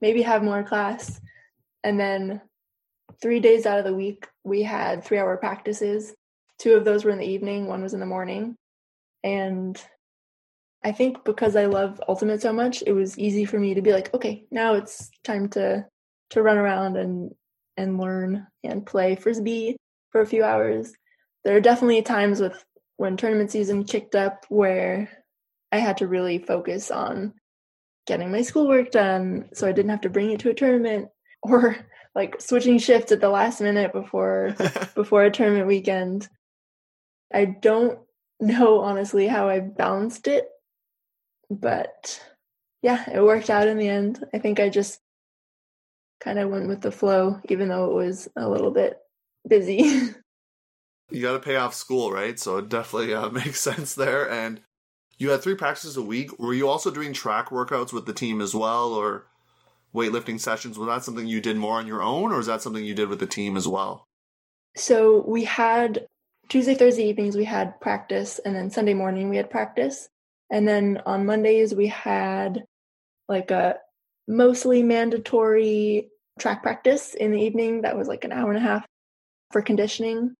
[0.00, 1.20] maybe have more class,
[1.84, 2.40] and then
[3.20, 6.14] three days out of the week we had three hour practices.
[6.58, 8.56] Two of those were in the evening, one was in the morning,
[9.22, 9.80] and
[10.84, 13.92] I think because I love Ultimate so much, it was easy for me to be
[13.92, 15.86] like, okay, now it's time to
[16.30, 17.34] to run around and
[17.76, 19.76] and learn and play frisbee
[20.10, 20.92] for a few hours.
[21.44, 22.64] There are definitely times with
[22.96, 25.08] when tournament season kicked up where
[25.70, 27.34] I had to really focus on
[28.06, 31.08] getting my schoolwork done so I didn't have to bring it to a tournament
[31.42, 31.76] or
[32.14, 34.54] like switching shifts at the last minute before
[34.94, 36.28] before a tournament weekend.
[37.32, 37.98] I don't
[38.40, 40.48] know honestly how I balanced it
[41.50, 42.20] but
[42.82, 44.24] yeah, it worked out in the end.
[44.32, 45.00] I think I just
[46.20, 48.98] kind of went with the flow, even though it was a little bit
[49.46, 49.78] busy.
[51.10, 52.38] you got to pay off school, right?
[52.38, 54.30] So it definitely uh, makes sense there.
[54.30, 54.60] And
[55.16, 56.38] you had three practices a week.
[56.38, 59.26] Were you also doing track workouts with the team as well, or
[59.94, 60.78] weightlifting sessions?
[60.78, 63.08] Was that something you did more on your own, or is that something you did
[63.08, 64.04] with the team as well?
[64.76, 66.06] So we had
[66.48, 70.08] Tuesday, Thursday evenings, we had practice, and then Sunday morning we had practice.
[70.50, 72.64] And then on Mondays, we had
[73.28, 73.76] like a
[74.26, 76.08] mostly mandatory
[76.38, 78.86] track practice in the evening that was like an hour and a half
[79.50, 80.34] for conditioning.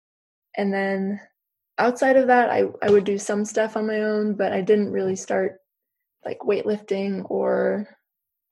[0.57, 1.21] And then
[1.79, 4.93] outside of that, I, I would do some stuff on my own, but I didn't
[4.93, 5.59] really start
[6.25, 7.89] like weightlifting or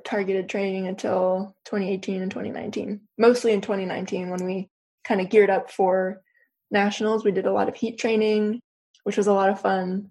[0.05, 3.01] targeted training until 2018 and 2019.
[3.19, 4.69] Mostly in 2019 when we
[5.05, 6.23] kind of geared up for
[6.71, 7.25] nationals.
[7.25, 8.61] We did a lot of heat training,
[9.05, 10.11] which was a lot of fun.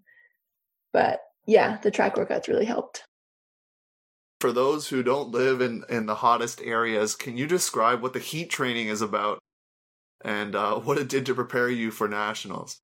[0.94, 3.04] But yeah, the track workouts really helped.
[4.42, 8.20] For those who don't live in, in the hottest areas, can you describe what the
[8.20, 9.40] heat training is about
[10.24, 12.80] and uh, what it did to prepare you for nationals?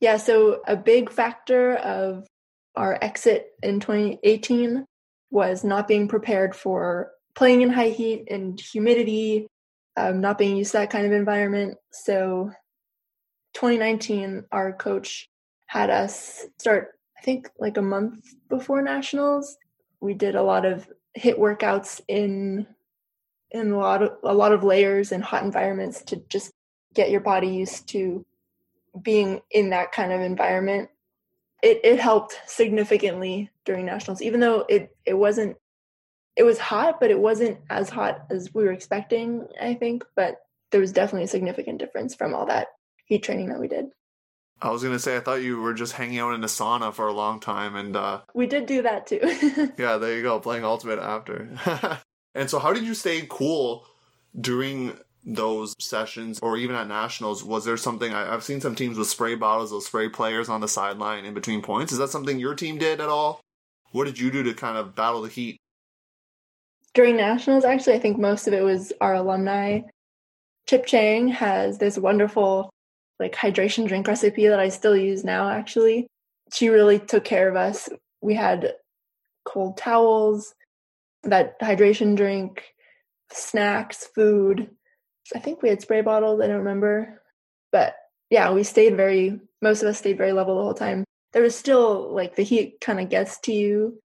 [0.00, 2.26] Yeah, so a big factor of
[2.74, 4.86] our exit in 2018
[5.30, 9.46] was not being prepared for playing in high heat and humidity,
[9.96, 11.76] um, not being used to that kind of environment.
[11.92, 12.50] So
[13.54, 15.26] 2019, our coach
[15.66, 19.58] had us start I think like a month before nationals,
[20.00, 22.66] we did a lot of HIIT workouts in
[23.50, 26.50] in a lot of a lot of layers and hot environments to just
[26.94, 28.24] get your body used to
[29.02, 30.88] being in that kind of environment.
[31.62, 35.58] It it helped significantly during nationals, even though it it wasn't
[36.36, 40.06] it was hot, but it wasn't as hot as we were expecting, I think.
[40.16, 40.36] But
[40.70, 42.68] there was definitely a significant difference from all that
[43.04, 43.90] heat training that we did.
[44.62, 47.06] I was gonna say I thought you were just hanging out in a sauna for
[47.06, 49.20] a long time, and uh, we did do that too.
[49.78, 51.48] yeah, there you go, playing ultimate after.
[52.34, 53.86] and so, how did you stay cool
[54.38, 57.42] during those sessions, or even at nationals?
[57.42, 60.60] Was there something I, have seen some teams with spray bottles, those spray players on
[60.60, 61.92] the sideline in between points?
[61.92, 63.40] Is that something your team did at all?
[63.92, 65.56] What did you do to kind of battle the heat?
[66.92, 69.80] During nationals, actually, I think most of it was our alumni.
[70.66, 72.70] Chip Chang has this wonderful
[73.20, 76.08] like hydration drink recipe that I still use now actually.
[76.52, 77.88] She really took care of us.
[78.20, 78.74] We had
[79.44, 80.54] cold towels,
[81.22, 82.64] that hydration drink,
[83.30, 84.70] snacks, food.
[85.34, 87.22] I think we had spray bottles, I don't remember.
[87.70, 87.94] But
[88.30, 91.04] yeah, we stayed very most of us stayed very level the whole time.
[91.32, 94.00] There was still like the heat kind of gets to you,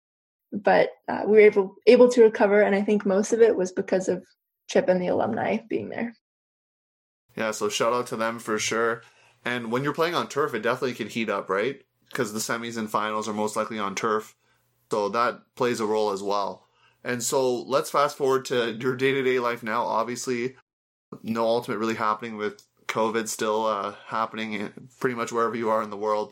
[0.52, 3.72] but uh, we were able able to recover and I think most of it was
[3.72, 4.24] because of
[4.68, 6.14] Chip and the alumni being there.
[7.36, 9.04] Yeah, so shout out to them for sure.
[9.44, 11.82] And when you're playing on turf, it definitely can heat up, right?
[12.10, 14.36] Because the semis and finals are most likely on turf.
[14.92, 16.68] So that plays a role as well.
[17.04, 19.84] And so let's fast forward to your day to day life now.
[19.84, 20.56] Obviously,
[21.22, 25.90] no ultimate really happening with COVID still uh, happening pretty much wherever you are in
[25.90, 26.32] the world,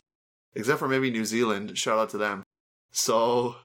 [0.55, 1.77] except for maybe New Zealand.
[1.77, 2.43] Shout out to them.
[2.91, 3.57] So,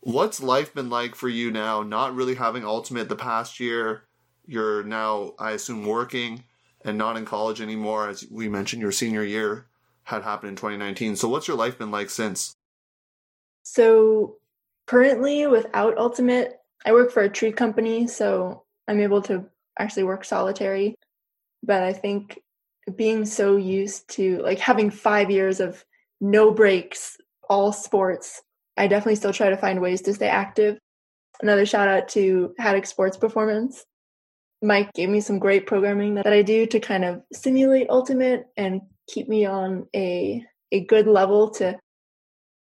[0.00, 1.82] what's life been like for you now?
[1.82, 4.04] Not really having ultimate the past year.
[4.46, 6.44] You're now, I assume, working
[6.84, 8.08] and not in college anymore.
[8.08, 9.66] As we mentioned, your senior year
[10.04, 11.16] had happened in 2019.
[11.16, 12.54] So, what's your life been like since?
[13.62, 14.36] So,
[14.86, 18.06] currently, without Ultimate, I work for a tree company.
[18.06, 19.46] So, I'm able to
[19.78, 20.94] actually work solitary.
[21.62, 22.40] But I think
[22.96, 25.82] being so used to like having five years of
[26.20, 27.16] no breaks,
[27.48, 28.42] all sports,
[28.76, 30.78] I definitely still try to find ways to stay active.
[31.40, 33.84] Another shout out to Haddock Sports Performance.
[34.64, 38.80] Mike gave me some great programming that I do to kind of simulate ultimate and
[39.06, 41.78] keep me on a a good level to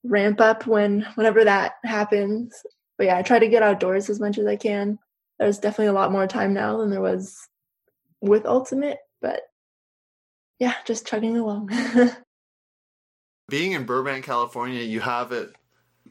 [0.03, 2.53] ramp up when whenever that happens.
[2.97, 4.97] But yeah, I try to get outdoors as much as I can.
[5.39, 7.47] There's definitely a lot more time now than there was
[8.19, 9.41] with ultimate, but
[10.59, 11.71] yeah, just chugging along.
[13.49, 15.55] Being in Burbank, California, you have it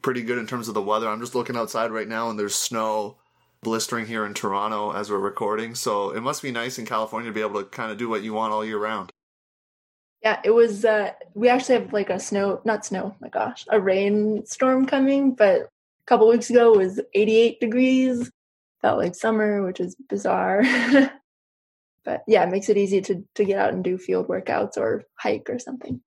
[0.01, 1.07] pretty good in terms of the weather.
[1.07, 3.17] I'm just looking outside right now and there's snow
[3.63, 5.75] blistering here in Toronto as we're recording.
[5.75, 8.23] So it must be nice in California to be able to kind of do what
[8.23, 9.11] you want all year round.
[10.23, 10.85] Yeah, it was.
[10.85, 13.15] Uh, we actually have like a snow, not snow.
[13.21, 15.33] My gosh, a rainstorm coming.
[15.33, 15.69] But a
[16.05, 18.31] couple weeks ago was 88 degrees.
[18.81, 20.63] Felt like summer, which is bizarre.
[22.05, 25.05] but yeah, it makes it easy to to get out and do field workouts or
[25.15, 26.01] hike or something.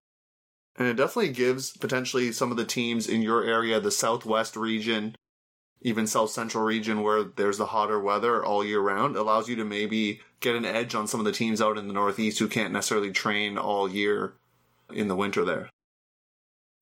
[0.77, 5.15] And it definitely gives potentially some of the teams in your area, the Southwest region,
[5.85, 9.63] even South Central region where there's the hotter weather all year round allows you to
[9.63, 12.73] maybe get an edge on some of the teams out in the Northeast who can't
[12.73, 14.33] necessarily train all year
[14.91, 15.69] in the winter there.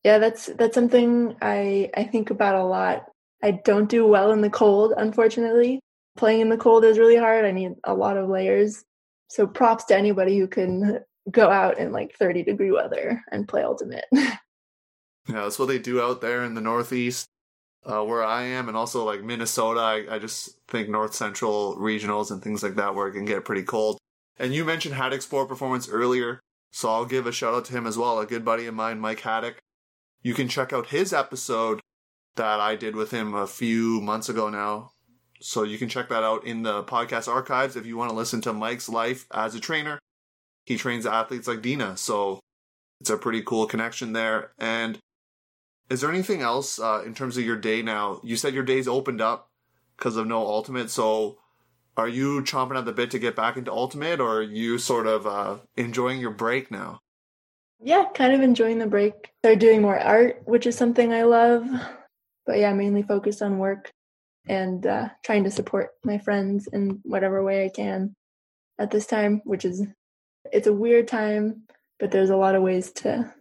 [0.06, 3.04] Yeah, that's that's something I I think about a lot.
[3.44, 5.82] I don't do well in the cold, unfortunately.
[6.16, 7.44] Playing in the cold is really hard.
[7.44, 8.86] I need a lot of layers.
[9.28, 13.64] So props to anybody who can go out in like 30 degree weather and play
[13.64, 14.06] ultimate.
[14.14, 14.38] yeah,
[15.28, 17.28] that's what they do out there in the Northeast
[17.86, 19.80] uh, where I am, and also like Minnesota.
[19.80, 23.46] I, I, just think North Central regionals and things like that where it can get
[23.46, 23.98] pretty cold.
[24.38, 26.40] And you mentioned Haddock Sport Performance earlier,
[26.72, 28.20] so I'll give a shout out to him as well.
[28.20, 29.60] A good buddy of mine, Mike Haddock.
[30.22, 31.82] You can check out his episode
[32.36, 34.92] that I did with him a few months ago now.
[35.42, 38.40] So you can check that out in the podcast archives if you want to listen
[38.42, 40.00] to Mike's life as a trainer.
[40.66, 42.40] He trains athletes like Dina, so
[43.02, 44.54] it's a pretty cool connection there.
[44.58, 44.98] And
[45.94, 48.20] is there anything else uh, in terms of your day now?
[48.24, 49.52] You said your day's opened up
[49.96, 50.90] because of no ultimate.
[50.90, 51.38] So
[51.96, 55.06] are you chomping at the bit to get back into ultimate or are you sort
[55.06, 57.00] of uh, enjoying your break now?
[57.80, 59.14] Yeah, kind of enjoying the break.
[59.44, 61.68] They're doing more art, which is something I love.
[62.48, 63.92] But yeah, mainly focused on work
[64.48, 68.16] and uh, trying to support my friends in whatever way I can
[68.80, 69.86] at this time, which is
[70.52, 71.64] it's a weird time,
[72.00, 73.32] but there's a lot of ways to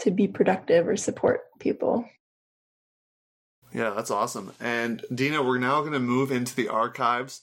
[0.00, 2.08] to be productive or support people.
[3.72, 4.52] Yeah, that's awesome.
[4.60, 7.42] And Dina, we're now going to move into the archives.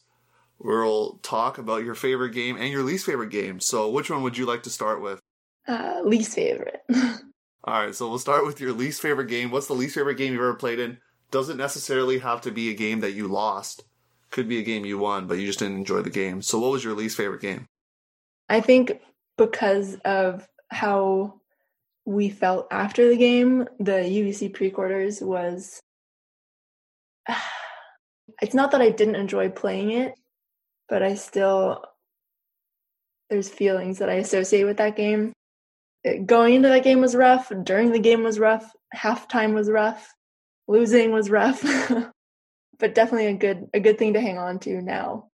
[0.60, 3.60] We'll talk about your favorite game and your least favorite game.
[3.60, 5.20] So, which one would you like to start with?
[5.68, 6.82] Uh, least favorite.
[7.66, 9.52] All right, so we'll start with your least favorite game.
[9.52, 10.98] What's the least favorite game you've ever played in?
[11.32, 13.84] Doesn't necessarily have to be a game that you lost.
[14.32, 16.42] Could be a game you won, but you just didn't enjoy the game.
[16.42, 17.66] So, what was your least favorite game?
[18.50, 19.00] I think
[19.38, 21.40] because of how
[22.06, 25.80] we felt after the game, the UBC pre-quarters was
[28.42, 30.14] it's not that I didn't enjoy playing it,
[30.90, 31.84] but I still
[33.30, 35.34] there's feelings that I associate with that game.
[36.26, 40.14] Going into that game was rough, during the game was rough, halftime was rough,
[40.68, 41.62] losing was rough.
[42.80, 45.30] but definitely a good a good thing to hang on to now.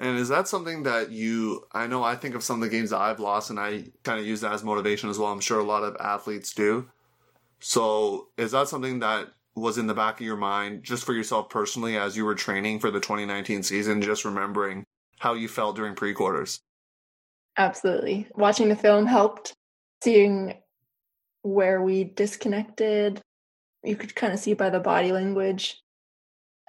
[0.00, 1.66] And is that something that you?
[1.72, 4.18] I know I think of some of the games that I've lost, and I kind
[4.18, 5.30] of use that as motivation as well.
[5.30, 6.88] I'm sure a lot of athletes do.
[7.60, 11.50] So, is that something that was in the back of your mind just for yourself
[11.50, 14.84] personally as you were training for the 2019 season, just remembering
[15.18, 16.60] how you felt during pre quarters?
[17.58, 18.26] Absolutely.
[18.34, 19.52] Watching the film helped.
[20.02, 20.54] Seeing
[21.42, 23.20] where we disconnected,
[23.84, 25.76] you could kind of see by the body language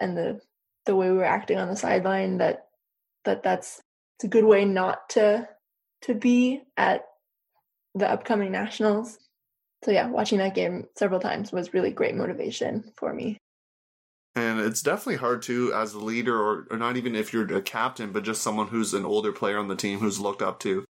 [0.02, 0.42] and the
[0.86, 2.68] the way we were acting on the sideline that
[3.26, 3.82] that that's
[4.18, 5.48] it's a good way not to
[6.04, 7.06] to be at
[7.96, 9.18] the upcoming nationals.
[9.84, 13.38] So yeah, watching that game several times was really great motivation for me.
[14.36, 17.62] And it's definitely hard to, as a leader, or, or not even if you're a
[17.62, 20.86] captain, but just someone who's an older player on the team who's looked up to.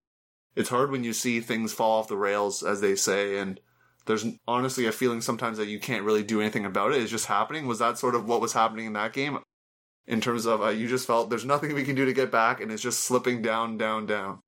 [0.56, 3.60] It's hard when you see things fall off the rails, as they say, and
[4.06, 7.00] there's honestly a feeling sometimes that you can't really do anything about it.
[7.00, 7.66] It's just happening.
[7.66, 9.38] Was that sort of what was happening in that game?
[10.08, 12.60] In terms of uh, you just felt there's nothing we can do to get back
[12.60, 14.40] and it's just slipping down down down.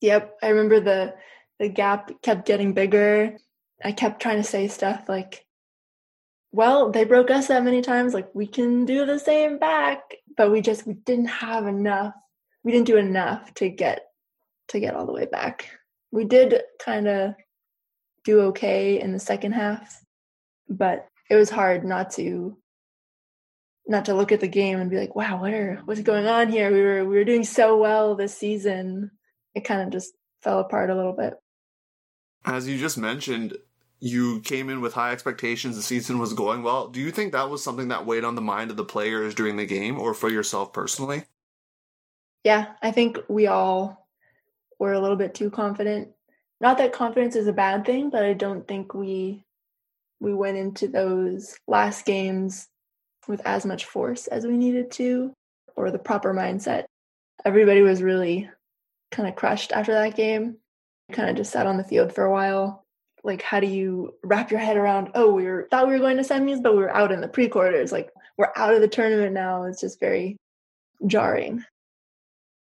[0.00, 1.14] Yep i remember the
[1.58, 3.36] the gap kept getting bigger.
[3.84, 5.46] I kept trying to say stuff like
[6.50, 10.00] well they broke us that many times like we can do the same back
[10.36, 12.14] but we just we didn't have enough
[12.64, 14.06] we didn't do enough to get
[14.68, 15.68] to get all the way back.
[16.10, 17.34] We did kind of
[18.24, 20.02] do okay in the second half
[20.68, 22.56] but it was hard not to
[23.92, 26.50] not to look at the game and be like, wow, what are what's going on
[26.50, 26.72] here?
[26.72, 29.12] We were we were doing so well this season.
[29.54, 31.34] It kind of just fell apart a little bit.
[32.44, 33.56] As you just mentioned,
[34.00, 35.76] you came in with high expectations.
[35.76, 36.88] The season was going well.
[36.88, 39.56] Do you think that was something that weighed on the mind of the players during
[39.56, 41.24] the game or for yourself personally?
[42.42, 44.08] Yeah, I think we all
[44.80, 46.08] were a little bit too confident.
[46.60, 49.44] Not that confidence is a bad thing, but I don't think we
[50.18, 52.68] we went into those last games
[53.28, 55.32] with as much force as we needed to
[55.76, 56.84] or the proper mindset.
[57.44, 58.48] Everybody was really
[59.10, 60.56] kind of crushed after that game.
[61.12, 62.84] Kind of just sat on the field for a while.
[63.24, 65.10] Like, how do you wrap your head around?
[65.14, 67.28] Oh, we were thought we were going to semis, but we were out in the
[67.28, 67.92] pre-quarters.
[67.92, 69.64] Like, we're out of the tournament now.
[69.64, 70.36] It's just very
[71.06, 71.64] jarring.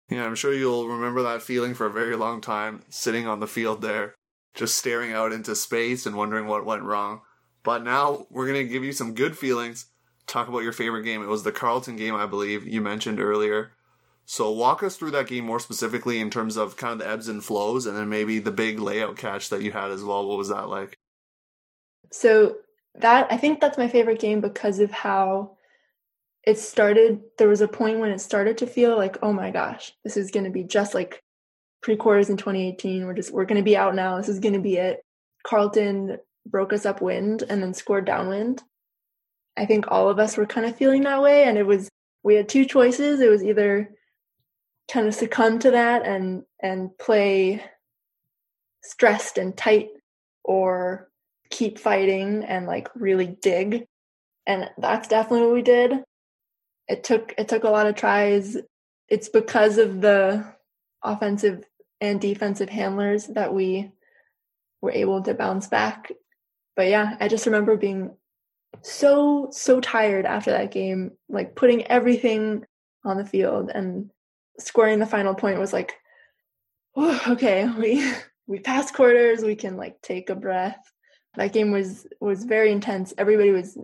[0.10, 3.48] Yeah, I'm sure you'll remember that feeling for a very long time, sitting on the
[3.48, 4.14] field there,
[4.54, 7.22] just staring out into space and wondering what went wrong.
[7.64, 9.88] But now we're going to give you some good feelings
[10.28, 11.22] talk about your favorite game.
[11.24, 13.72] It was the Carleton game, I believe you mentioned earlier.
[14.26, 17.28] So walk us through that game more specifically in terms of kind of the ebbs
[17.28, 20.28] and flows, and then maybe the big layout catch that you had as well.
[20.28, 20.98] What was that like?
[22.12, 22.58] So
[22.96, 25.58] that I think that's my favorite game because of how
[26.44, 27.22] it started.
[27.38, 30.32] There was a point when it started to feel like, oh my gosh, this is
[30.32, 31.22] going to be just like
[31.82, 33.06] pre-quarters in 2018.
[33.06, 34.18] We're just we're going to be out now.
[34.18, 35.02] This is going to be it.
[35.44, 36.18] Carleton
[36.48, 38.64] broke us upwind and then scored downwind,
[39.58, 41.44] I think all of us were kind of feeling that way.
[41.44, 41.90] And it was,
[42.24, 43.22] we had two choices.
[43.22, 43.92] It was either
[44.92, 47.64] kind of succumb to that and, and play
[48.84, 49.90] stressed and tight
[50.44, 51.10] or
[51.50, 53.86] keep fighting and like really dig.
[54.46, 56.04] And that's definitely what we did.
[56.88, 58.58] It took, it took a lot of tries.
[59.10, 60.46] It's because of the
[61.04, 61.64] offensive
[62.02, 63.92] and defensive handlers that we
[64.82, 66.12] were able to bounce back.
[66.76, 68.16] But yeah, I just remember being
[68.82, 72.66] so so tired after that game like putting everything
[73.04, 74.10] on the field and
[74.60, 75.94] scoring the final point was like
[77.28, 78.12] okay we
[78.48, 80.80] we passed quarters we can like take a breath.
[81.36, 83.14] That game was was very intense.
[83.18, 83.78] Everybody was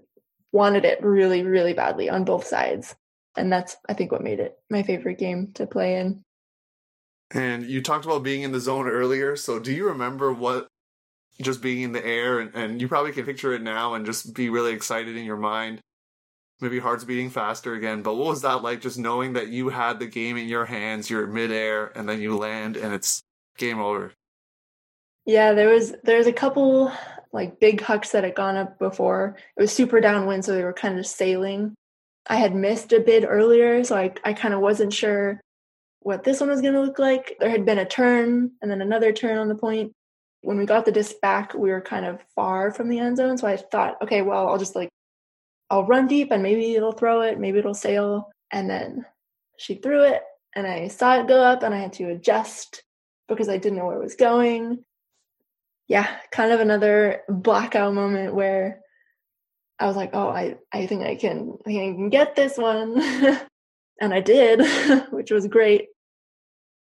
[0.51, 2.95] wanted it really really badly on both sides.
[3.37, 6.23] And that's i think what made it my favorite game to play in.
[7.33, 9.35] And you talked about being in the zone earlier.
[9.37, 10.67] So do you remember what
[11.41, 14.33] just being in the air and, and you probably can picture it now and just
[14.33, 15.79] be really excited in your mind.
[16.59, 19.99] Maybe heart's beating faster again but what was that like just knowing that you had
[19.99, 23.21] the game in your hands you're midair and then you land and it's
[23.57, 24.11] game over?
[25.25, 26.91] Yeah there was there's a couple
[27.33, 29.37] like big hucks that had gone up before.
[29.57, 31.73] It was super downwind so they were kind of sailing.
[32.27, 35.41] I had missed a bid earlier so i, I kind of wasn't sure
[36.01, 37.37] what this one was going to look like.
[37.39, 39.93] There had been a turn and then another turn on the point
[40.41, 43.37] when we got the disc back, we were kind of far from the end zone.
[43.37, 44.89] So I thought, okay, well, I'll just like,
[45.69, 48.29] I'll run deep and maybe it'll throw it, maybe it'll sail.
[48.51, 49.05] And then
[49.57, 50.23] she threw it
[50.55, 52.83] and I saw it go up and I had to adjust
[53.27, 54.83] because I didn't know where it was going.
[55.87, 58.81] Yeah, kind of another blackout moment where
[59.79, 63.01] I was like, oh, I, I think I can I, can get this one.
[64.01, 64.61] and I did,
[65.11, 65.87] which was great.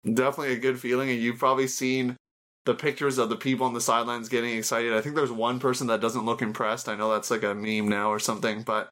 [0.04, 1.10] Definitely a good feeling.
[1.10, 2.16] And you've probably seen
[2.64, 4.92] the pictures of the people on the sidelines getting excited.
[4.92, 6.88] I think there's one person that doesn't look impressed.
[6.88, 8.88] I know that's like a meme now or something, but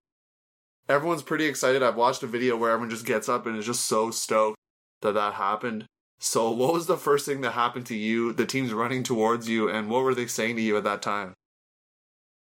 [0.88, 1.82] everyone's pretty excited.
[1.82, 4.58] I've watched a video where everyone just gets up and is just so stoked
[5.02, 5.86] that that happened.
[6.18, 8.32] So, what was the first thing that happened to you?
[8.34, 11.32] The team's running towards you, and what were they saying to you at that time?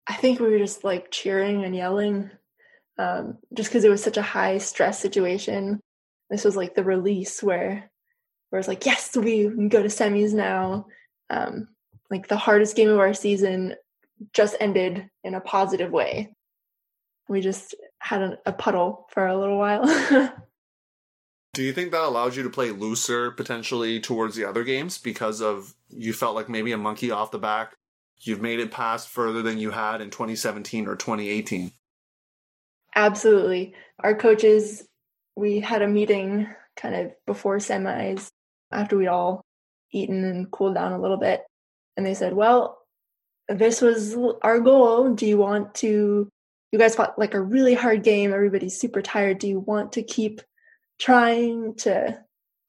[0.07, 2.31] I think we were just like cheering and yelling,
[2.97, 5.81] um, just because it was such a high stress situation.
[6.31, 7.91] This was like the release where,
[8.49, 10.87] where it's like, yes, we go to semis now.
[11.31, 11.69] Um,
[12.11, 13.75] like the hardest game of our season
[14.33, 16.33] just ended in a positive way.
[17.29, 19.85] We just had a, a puddle for a little while.
[21.55, 25.41] Do you think that allowed you to play looser potentially towards the other games because
[25.41, 27.75] of you felt like maybe a monkey off the back?
[28.21, 31.73] You've made it past further than you had in 2017 or 2018.
[32.95, 33.75] Absolutely.
[34.01, 34.87] Our coaches,
[35.37, 38.29] we had a meeting kind of before semis
[38.71, 39.43] after we'd all
[39.93, 41.43] eaten and cooled down a little bit.
[41.97, 42.79] And they said, well,
[43.49, 45.15] this was our goal.
[45.15, 46.29] Do you want to?
[46.71, 48.33] You guys fought like a really hard game.
[48.33, 49.39] Everybody's super tired.
[49.39, 50.43] Do you want to keep
[50.99, 52.19] trying to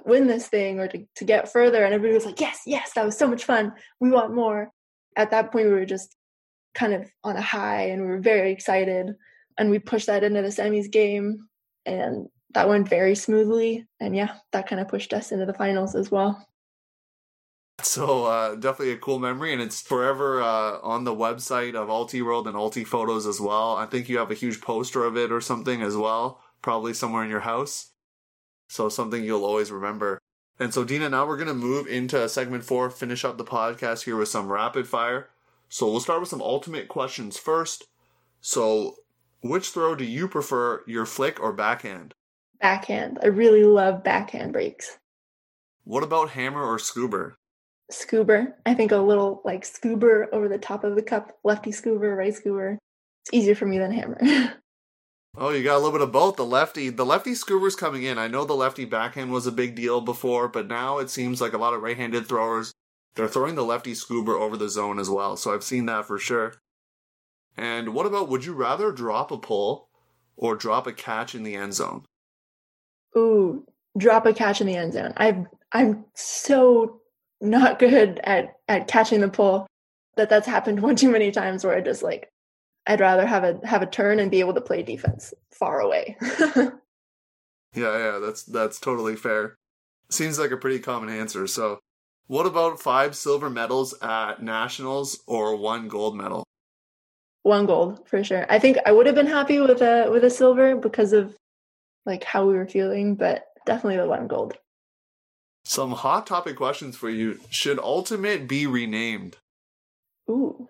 [0.06, 3.06] win this thing or to, to get further and everybody was like yes yes that
[3.06, 4.72] was so much fun we want more
[5.16, 6.16] at that point we were just
[6.74, 9.14] kind of on a high and we were very excited
[9.58, 11.48] and we pushed that into the semis game
[11.86, 15.96] and that went very smoothly and yeah that kind of pushed us into the finals
[15.96, 16.48] as well
[17.84, 22.48] so uh, definitely a cool memory and it's forever uh, on the website of Ultiworld
[22.48, 25.82] and UltiPhotos as well i think you have a huge poster of it or something
[25.82, 27.92] as well probably somewhere in your house
[28.70, 30.20] so something you'll always remember.
[30.60, 34.04] And so, Dina, now we're going to move into segment four, finish up the podcast
[34.04, 35.30] here with some rapid fire.
[35.70, 37.86] So we'll start with some ultimate questions first.
[38.42, 38.98] So,
[39.42, 42.14] which throw do you prefer, your flick or backhand?
[42.62, 43.20] Backhand.
[43.24, 44.98] I really love backhand breaks.
[45.84, 47.36] What about hammer or scuba?
[47.92, 48.54] Scuba.
[48.66, 52.34] I think a little like scuba over the top of the cup, lefty scuba, right
[52.34, 52.78] scuba.
[53.24, 54.54] It's easier for me than hammer.
[55.38, 56.38] Oh, you got a little bit of both.
[56.38, 58.18] The lefty, the lefty scuba's coming in.
[58.18, 61.54] I know the lefty backhand was a big deal before, but now it seems like
[61.54, 62.74] a lot of right-handed throwers
[63.16, 65.36] they're throwing the lefty scuba over the zone as well.
[65.36, 66.54] So I've seen that for sure.
[67.58, 69.90] And what about would you rather drop a pull
[70.38, 72.06] or drop a catch in the end zone?
[73.18, 73.66] Ooh,
[73.98, 75.14] drop a catch in the end zone.
[75.18, 76.99] I've I'm so
[77.42, 79.68] not good at at catching the pull
[80.18, 82.30] that that's happened one too many times where I just like
[82.88, 86.18] I'd rather have a have a turn and be able to play defense far away.
[86.56, 86.72] yeah,
[87.76, 89.56] yeah, that's that's totally fair.
[90.10, 91.46] Seems like a pretty common answer.
[91.46, 91.80] So,
[92.26, 96.44] what about five silver medals at nationals or one gold medal?
[97.44, 98.48] One gold for sure.
[98.50, 101.36] I think I would have been happy with a with a silver because of
[102.08, 104.58] like how we were feeling, but definitely the one gold.
[105.64, 107.40] Some hot topic questions for you.
[107.50, 109.38] Should Ultimate be renamed?
[110.30, 110.70] Ooh.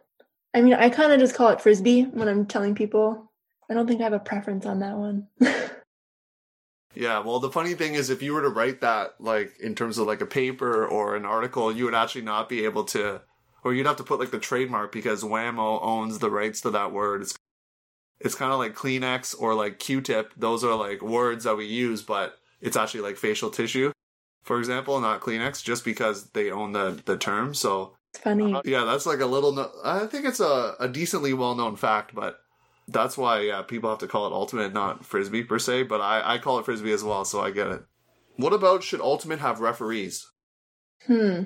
[0.54, 3.32] I mean, I kind of just call it frisbee when I'm telling people.
[3.70, 5.28] I don't think I have a preference on that one.
[6.96, 9.98] yeah, well, the funny thing is, if you were to write that, like in terms
[9.98, 13.22] of like a paper or an article, you would actually not be able to,
[13.64, 16.92] or you'd have to put like the trademark because Wham-O owns the rights to that
[16.92, 17.22] word.
[17.22, 17.36] It's
[18.20, 20.34] it's kind of like Kleenex or like Q-tip.
[20.36, 23.94] Those are like words that we use, but it's actually like facial tissue,
[24.44, 27.54] for example, not Kleenex, just because they own the the term.
[27.54, 28.54] So it's funny.
[28.54, 29.52] Uh, yeah, that's like a little.
[29.52, 32.40] No- I think it's a, a decently well known fact, but
[32.88, 35.84] that's why yeah people have to call it ultimate, not frisbee per se.
[35.84, 37.84] But I I call it frisbee as well, so I get it.
[38.38, 40.26] What about should ultimate have referees?
[41.06, 41.44] Hmm.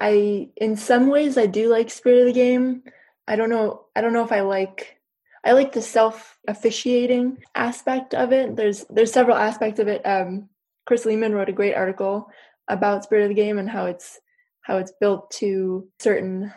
[0.00, 2.82] I in some ways I do like spirit of the game.
[3.26, 3.86] I don't know.
[3.94, 4.98] I don't know if I like.
[5.44, 8.56] I like the self officiating aspect of it.
[8.56, 10.02] There's there's several aspects of it.
[10.04, 10.48] Um,
[10.86, 12.26] Chris Lehman wrote a great article
[12.68, 14.20] about spirit of the game and how it's
[14.62, 16.52] how it's built to certain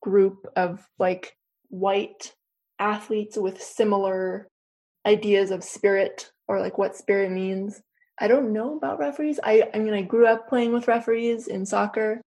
[0.00, 1.36] group of like
[1.68, 2.32] white
[2.78, 4.48] athletes with similar
[5.06, 7.80] ideas of spirit or like what spirit means.
[8.20, 9.40] I don't know about referees.
[9.42, 12.20] I I mean I grew up playing with referees in soccer.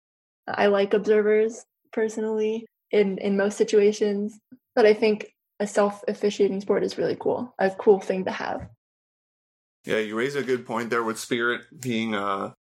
[0.49, 4.39] I like observers personally in in most situations,
[4.75, 5.27] but I think
[5.61, 7.55] a self officiating sport is really cool.
[7.59, 8.69] A cool thing to have.
[9.87, 12.53] Yeah, you raise a good point there with spirit being uh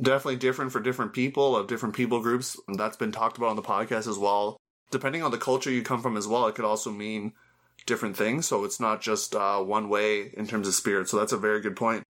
[0.00, 2.56] definitely different for different people of different people groups.
[2.76, 4.56] That's been talked about on the podcast as well.
[4.90, 7.32] Depending on the culture you come from as well, it could also mean
[7.86, 8.46] different things.
[8.46, 11.08] So it's not just uh, one way in terms of spirit.
[11.08, 12.02] So that's a very good point.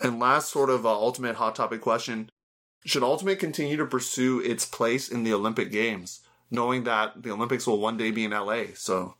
[0.00, 2.30] And last sort of uh, ultimate hot topic question
[2.84, 6.20] should Ultimate continue to pursue its place in the Olympic Games,
[6.50, 8.64] knowing that the Olympics will one day be in LA?
[8.74, 9.14] So,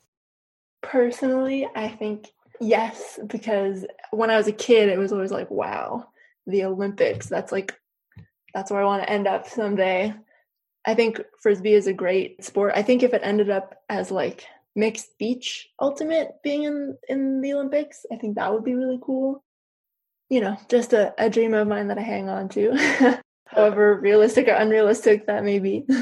[0.80, 6.08] personally, I think yes, because when I was a kid, it was always like, wow,
[6.46, 7.26] the Olympics.
[7.26, 7.74] That's like,
[8.54, 10.14] that's where I want to end up someday.
[10.84, 12.72] I think frisbee is a great sport.
[12.74, 17.52] I think if it ended up as like mixed beach ultimate being in in the
[17.52, 19.44] Olympics, I think that would be really cool.
[20.30, 23.20] You know, just a, a dream of mine that I hang on to.
[23.46, 25.86] However realistic or unrealistic that may be.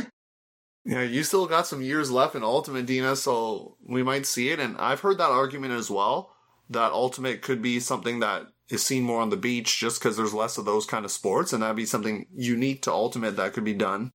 [0.89, 4.61] Yeah, you still got some years left in Ultimate, Dina, so we might see it.
[4.61, 6.36] And I've heard that argument as well
[6.69, 10.35] that Ultimate could be something that is seen more on the beach just because there's
[10.35, 13.65] less of those kind of sports, and that'd be something unique to Ultimate that could
[13.65, 14.11] be done.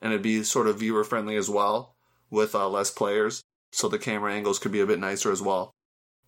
[0.00, 1.96] And it'd be sort of viewer friendly as well
[2.30, 5.72] with uh, less players, so the camera angles could be a bit nicer as well.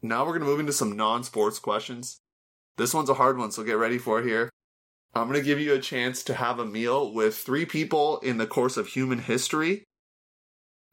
[0.02, 2.20] Now we're going to move into some non sports questions.
[2.76, 4.50] This one's a hard one, so get ready for it here.
[5.14, 8.36] I'm going to give you a chance to have a meal with three people in
[8.36, 9.84] the course of human history.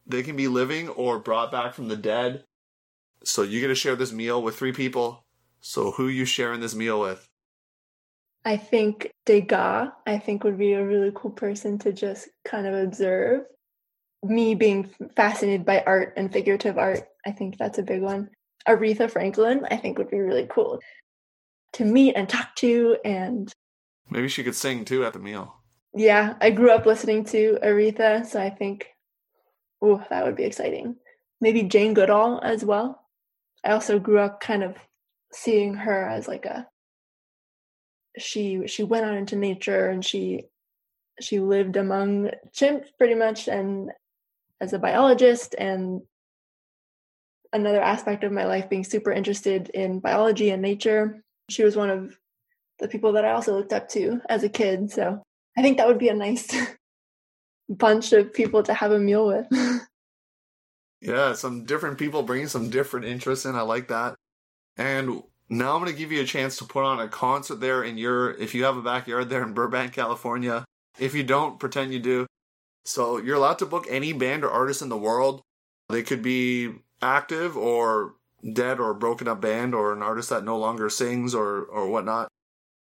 [0.06, 2.44] They can be living or brought back from the dead.
[3.24, 5.24] So you get to share this meal with three people.
[5.60, 7.26] So who you sharing this meal with?
[8.44, 12.74] I think Degas, I think would be a really cool person to just kind of
[12.74, 13.42] observe.
[14.22, 18.30] Me being fascinated by art and figurative art, I think that's a big one.
[18.68, 20.80] Aretha Franklin, I think would be really cool
[21.74, 23.52] to meet and talk to and
[24.10, 25.56] Maybe she could sing too at the meal.
[25.94, 28.86] Yeah, I grew up listening to Aretha, so I think,
[29.80, 30.96] oh, that would be exciting.
[31.40, 33.03] Maybe Jane Goodall as well.
[33.64, 34.76] I also grew up kind of
[35.32, 36.66] seeing her as like a
[38.18, 40.44] she she went out into nature and she
[41.20, 43.90] she lived among chimps pretty much and
[44.60, 46.02] as a biologist and
[47.52, 51.90] another aspect of my life being super interested in biology and nature she was one
[51.90, 52.16] of
[52.78, 54.90] the people that I also looked up to as a kid.
[54.90, 55.22] So
[55.56, 56.54] I think that would be a nice
[57.68, 59.46] bunch of people to have a meal with.
[61.04, 63.54] yeah, some different people bringing some different interests in.
[63.54, 64.14] I like that.
[64.78, 67.84] And now I'm going to give you a chance to put on a concert there
[67.84, 70.64] in your, if you have a backyard there in Burbank, California.
[70.98, 72.26] If you don't, pretend you do.
[72.86, 75.42] So you're allowed to book any band or artist in the world.
[75.90, 78.14] They could be active or
[78.54, 82.28] dead or broken up band or an artist that no longer sings or, or whatnot.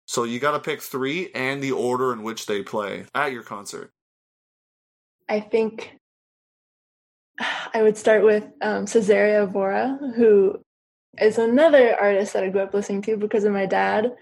[0.07, 3.43] So you got to pick three and the order in which they play at your
[3.43, 3.91] concert.
[5.29, 6.00] I think
[7.75, 10.59] I would start with um, Cesária Évora, who
[11.21, 14.13] is another artist that I grew up listening to because of my dad.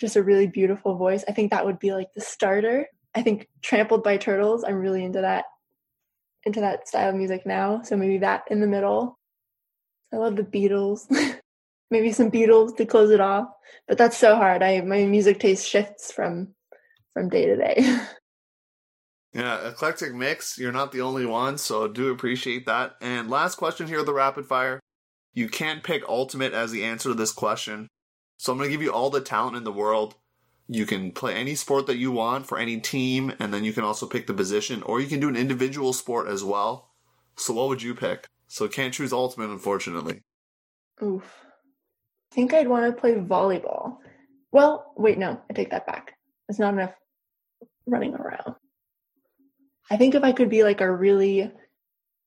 [0.00, 1.24] Just a really beautiful voice.
[1.28, 2.86] I think that would be like the starter.
[3.14, 4.64] I think Trampled by Turtles.
[4.64, 5.44] I'm really into that
[6.44, 7.80] into that style of music now.
[7.82, 9.18] So maybe that in the middle.
[10.12, 11.06] I love the Beatles.
[11.90, 13.48] maybe some Beatles to close it off.
[13.88, 14.62] But that's so hard.
[14.62, 16.48] I my music taste shifts from
[17.12, 17.98] from day to day.
[19.34, 20.58] yeah, eclectic mix.
[20.58, 22.96] You're not the only one, so do appreciate that.
[23.00, 24.80] And last question here, the rapid fire.
[25.32, 27.88] You can't pick ultimate as the answer to this question.
[28.38, 30.14] So I'm going to give you all the talent in the world.
[30.68, 33.84] You can play any sport that you want for any team, and then you can
[33.84, 36.90] also pick the position, or you can do an individual sport as well.
[37.36, 38.26] So what would you pick?
[38.46, 40.22] So can't choose ultimate, unfortunately.
[41.02, 41.44] Oof
[42.30, 43.98] I think I'd want to play volleyball.
[44.50, 46.14] Well, wait, no, I take that back.
[46.48, 46.94] It's not enough
[47.86, 48.56] running around.
[49.90, 51.50] I think if I could be like a really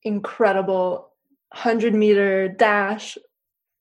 [0.04, 1.12] incredible
[1.52, 3.18] 100 meter dash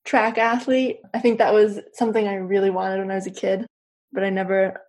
[0.04, 3.66] track athlete, I think that was something I really wanted when I was a kid,
[4.12, 4.80] but I never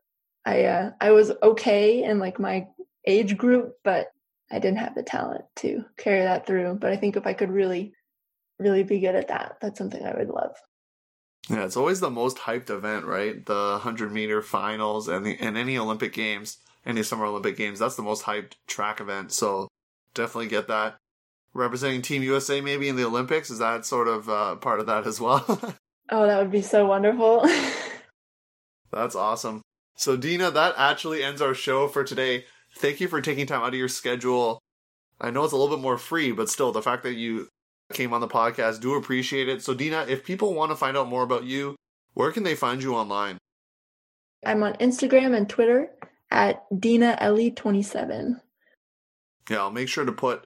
[0.45, 2.67] I uh I was okay in like my
[3.05, 4.07] age group, but
[4.49, 7.51] I didn't have the talent to carry that through, but I think if I could
[7.51, 7.93] really
[8.59, 10.55] really be good at that, that's something I would love.
[11.49, 13.45] Yeah, it's always the most hyped event, right?
[13.45, 16.57] The 100 meter finals and the, and any Olympic games,
[16.87, 19.31] any Summer Olympic games, that's the most hyped track event.
[19.31, 19.67] So
[20.15, 20.97] definitely get that.
[21.53, 25.05] Representing Team USA maybe in the Olympics, is that sort of uh, part of that
[25.05, 25.43] as well?
[26.09, 27.47] oh, that would be so wonderful.
[28.91, 29.61] that's awesome.
[29.95, 32.45] So, Dina, that actually ends our show for today.
[32.75, 34.59] Thank you for taking time out of your schedule.
[35.19, 37.47] I know it's a little bit more free, but still, the fact that you
[37.93, 38.81] came on the podcast.
[38.81, 39.61] Do appreciate it.
[39.61, 41.75] So, Dina, if people want to find out more about you,
[42.13, 43.37] where can they find you online?
[44.45, 45.89] I'm on Instagram and Twitter
[46.31, 48.41] at Dina Ellie27.
[49.49, 50.43] Yeah, I'll make sure to put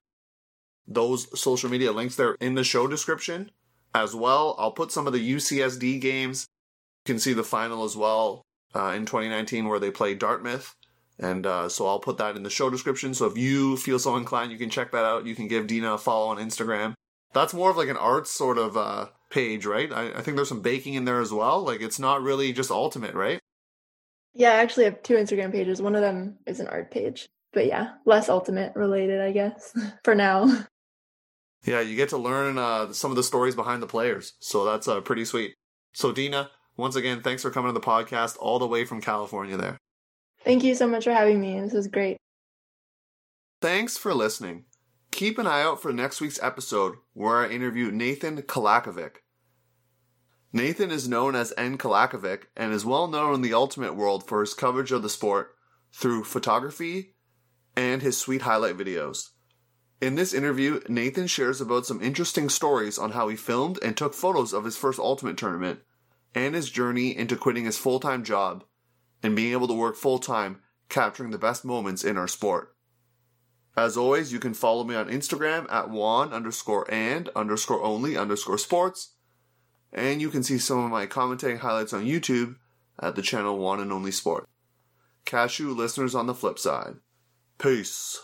[0.87, 3.51] those social media links there in the show description
[3.93, 4.55] as well.
[4.59, 6.45] I'll put some of the UCSD games.
[7.05, 8.43] You can see the final as well
[8.75, 10.75] uh, in 2019 where they play Dartmouth.
[11.19, 13.13] And uh, so I'll put that in the show description.
[13.13, 15.25] So if you feel so inclined, you can check that out.
[15.25, 16.93] You can give Dina a follow on Instagram.
[17.33, 19.91] That's more of like an arts sort of uh, page, right?
[19.91, 21.63] I, I think there's some baking in there as well.
[21.63, 23.39] Like it's not really just ultimate, right?
[24.33, 25.81] Yeah, I actually have two Instagram pages.
[25.81, 27.29] One of them is an art page.
[27.53, 30.65] But yeah, less ultimate related, I guess, for now.
[31.65, 34.33] Yeah, you get to learn uh, some of the stories behind the players.
[34.39, 35.53] So that's uh, pretty sweet.
[35.93, 39.57] So, Dina, once again, thanks for coming to the podcast all the way from California
[39.57, 39.77] there.
[40.43, 41.59] Thank you so much for having me.
[41.59, 42.17] This was great.
[43.61, 44.65] Thanks for listening.
[45.11, 49.17] Keep an eye out for next week's episode where I interview Nathan Kalakovic.
[50.53, 51.77] Nathan is known as N.
[51.77, 55.55] Kalakovic and is well known in the ultimate world for his coverage of the sport
[55.93, 57.15] through photography
[57.75, 59.29] and his sweet highlight videos.
[60.01, 64.13] In this interview, Nathan shares about some interesting stories on how he filmed and took
[64.13, 65.79] photos of his first ultimate tournament
[66.33, 68.63] and his journey into quitting his full time job
[69.23, 72.75] and being able to work full time capturing the best moments in our sport.
[73.77, 78.57] As always, you can follow me on Instagram at Juan underscore and underscore only underscore
[78.57, 79.13] sports.
[79.93, 82.55] And you can see some of my commentating highlights on YouTube
[82.99, 84.47] at the channel One and Only Sport.
[85.25, 86.95] Cashew listeners on the flip side.
[87.57, 88.19] Peace.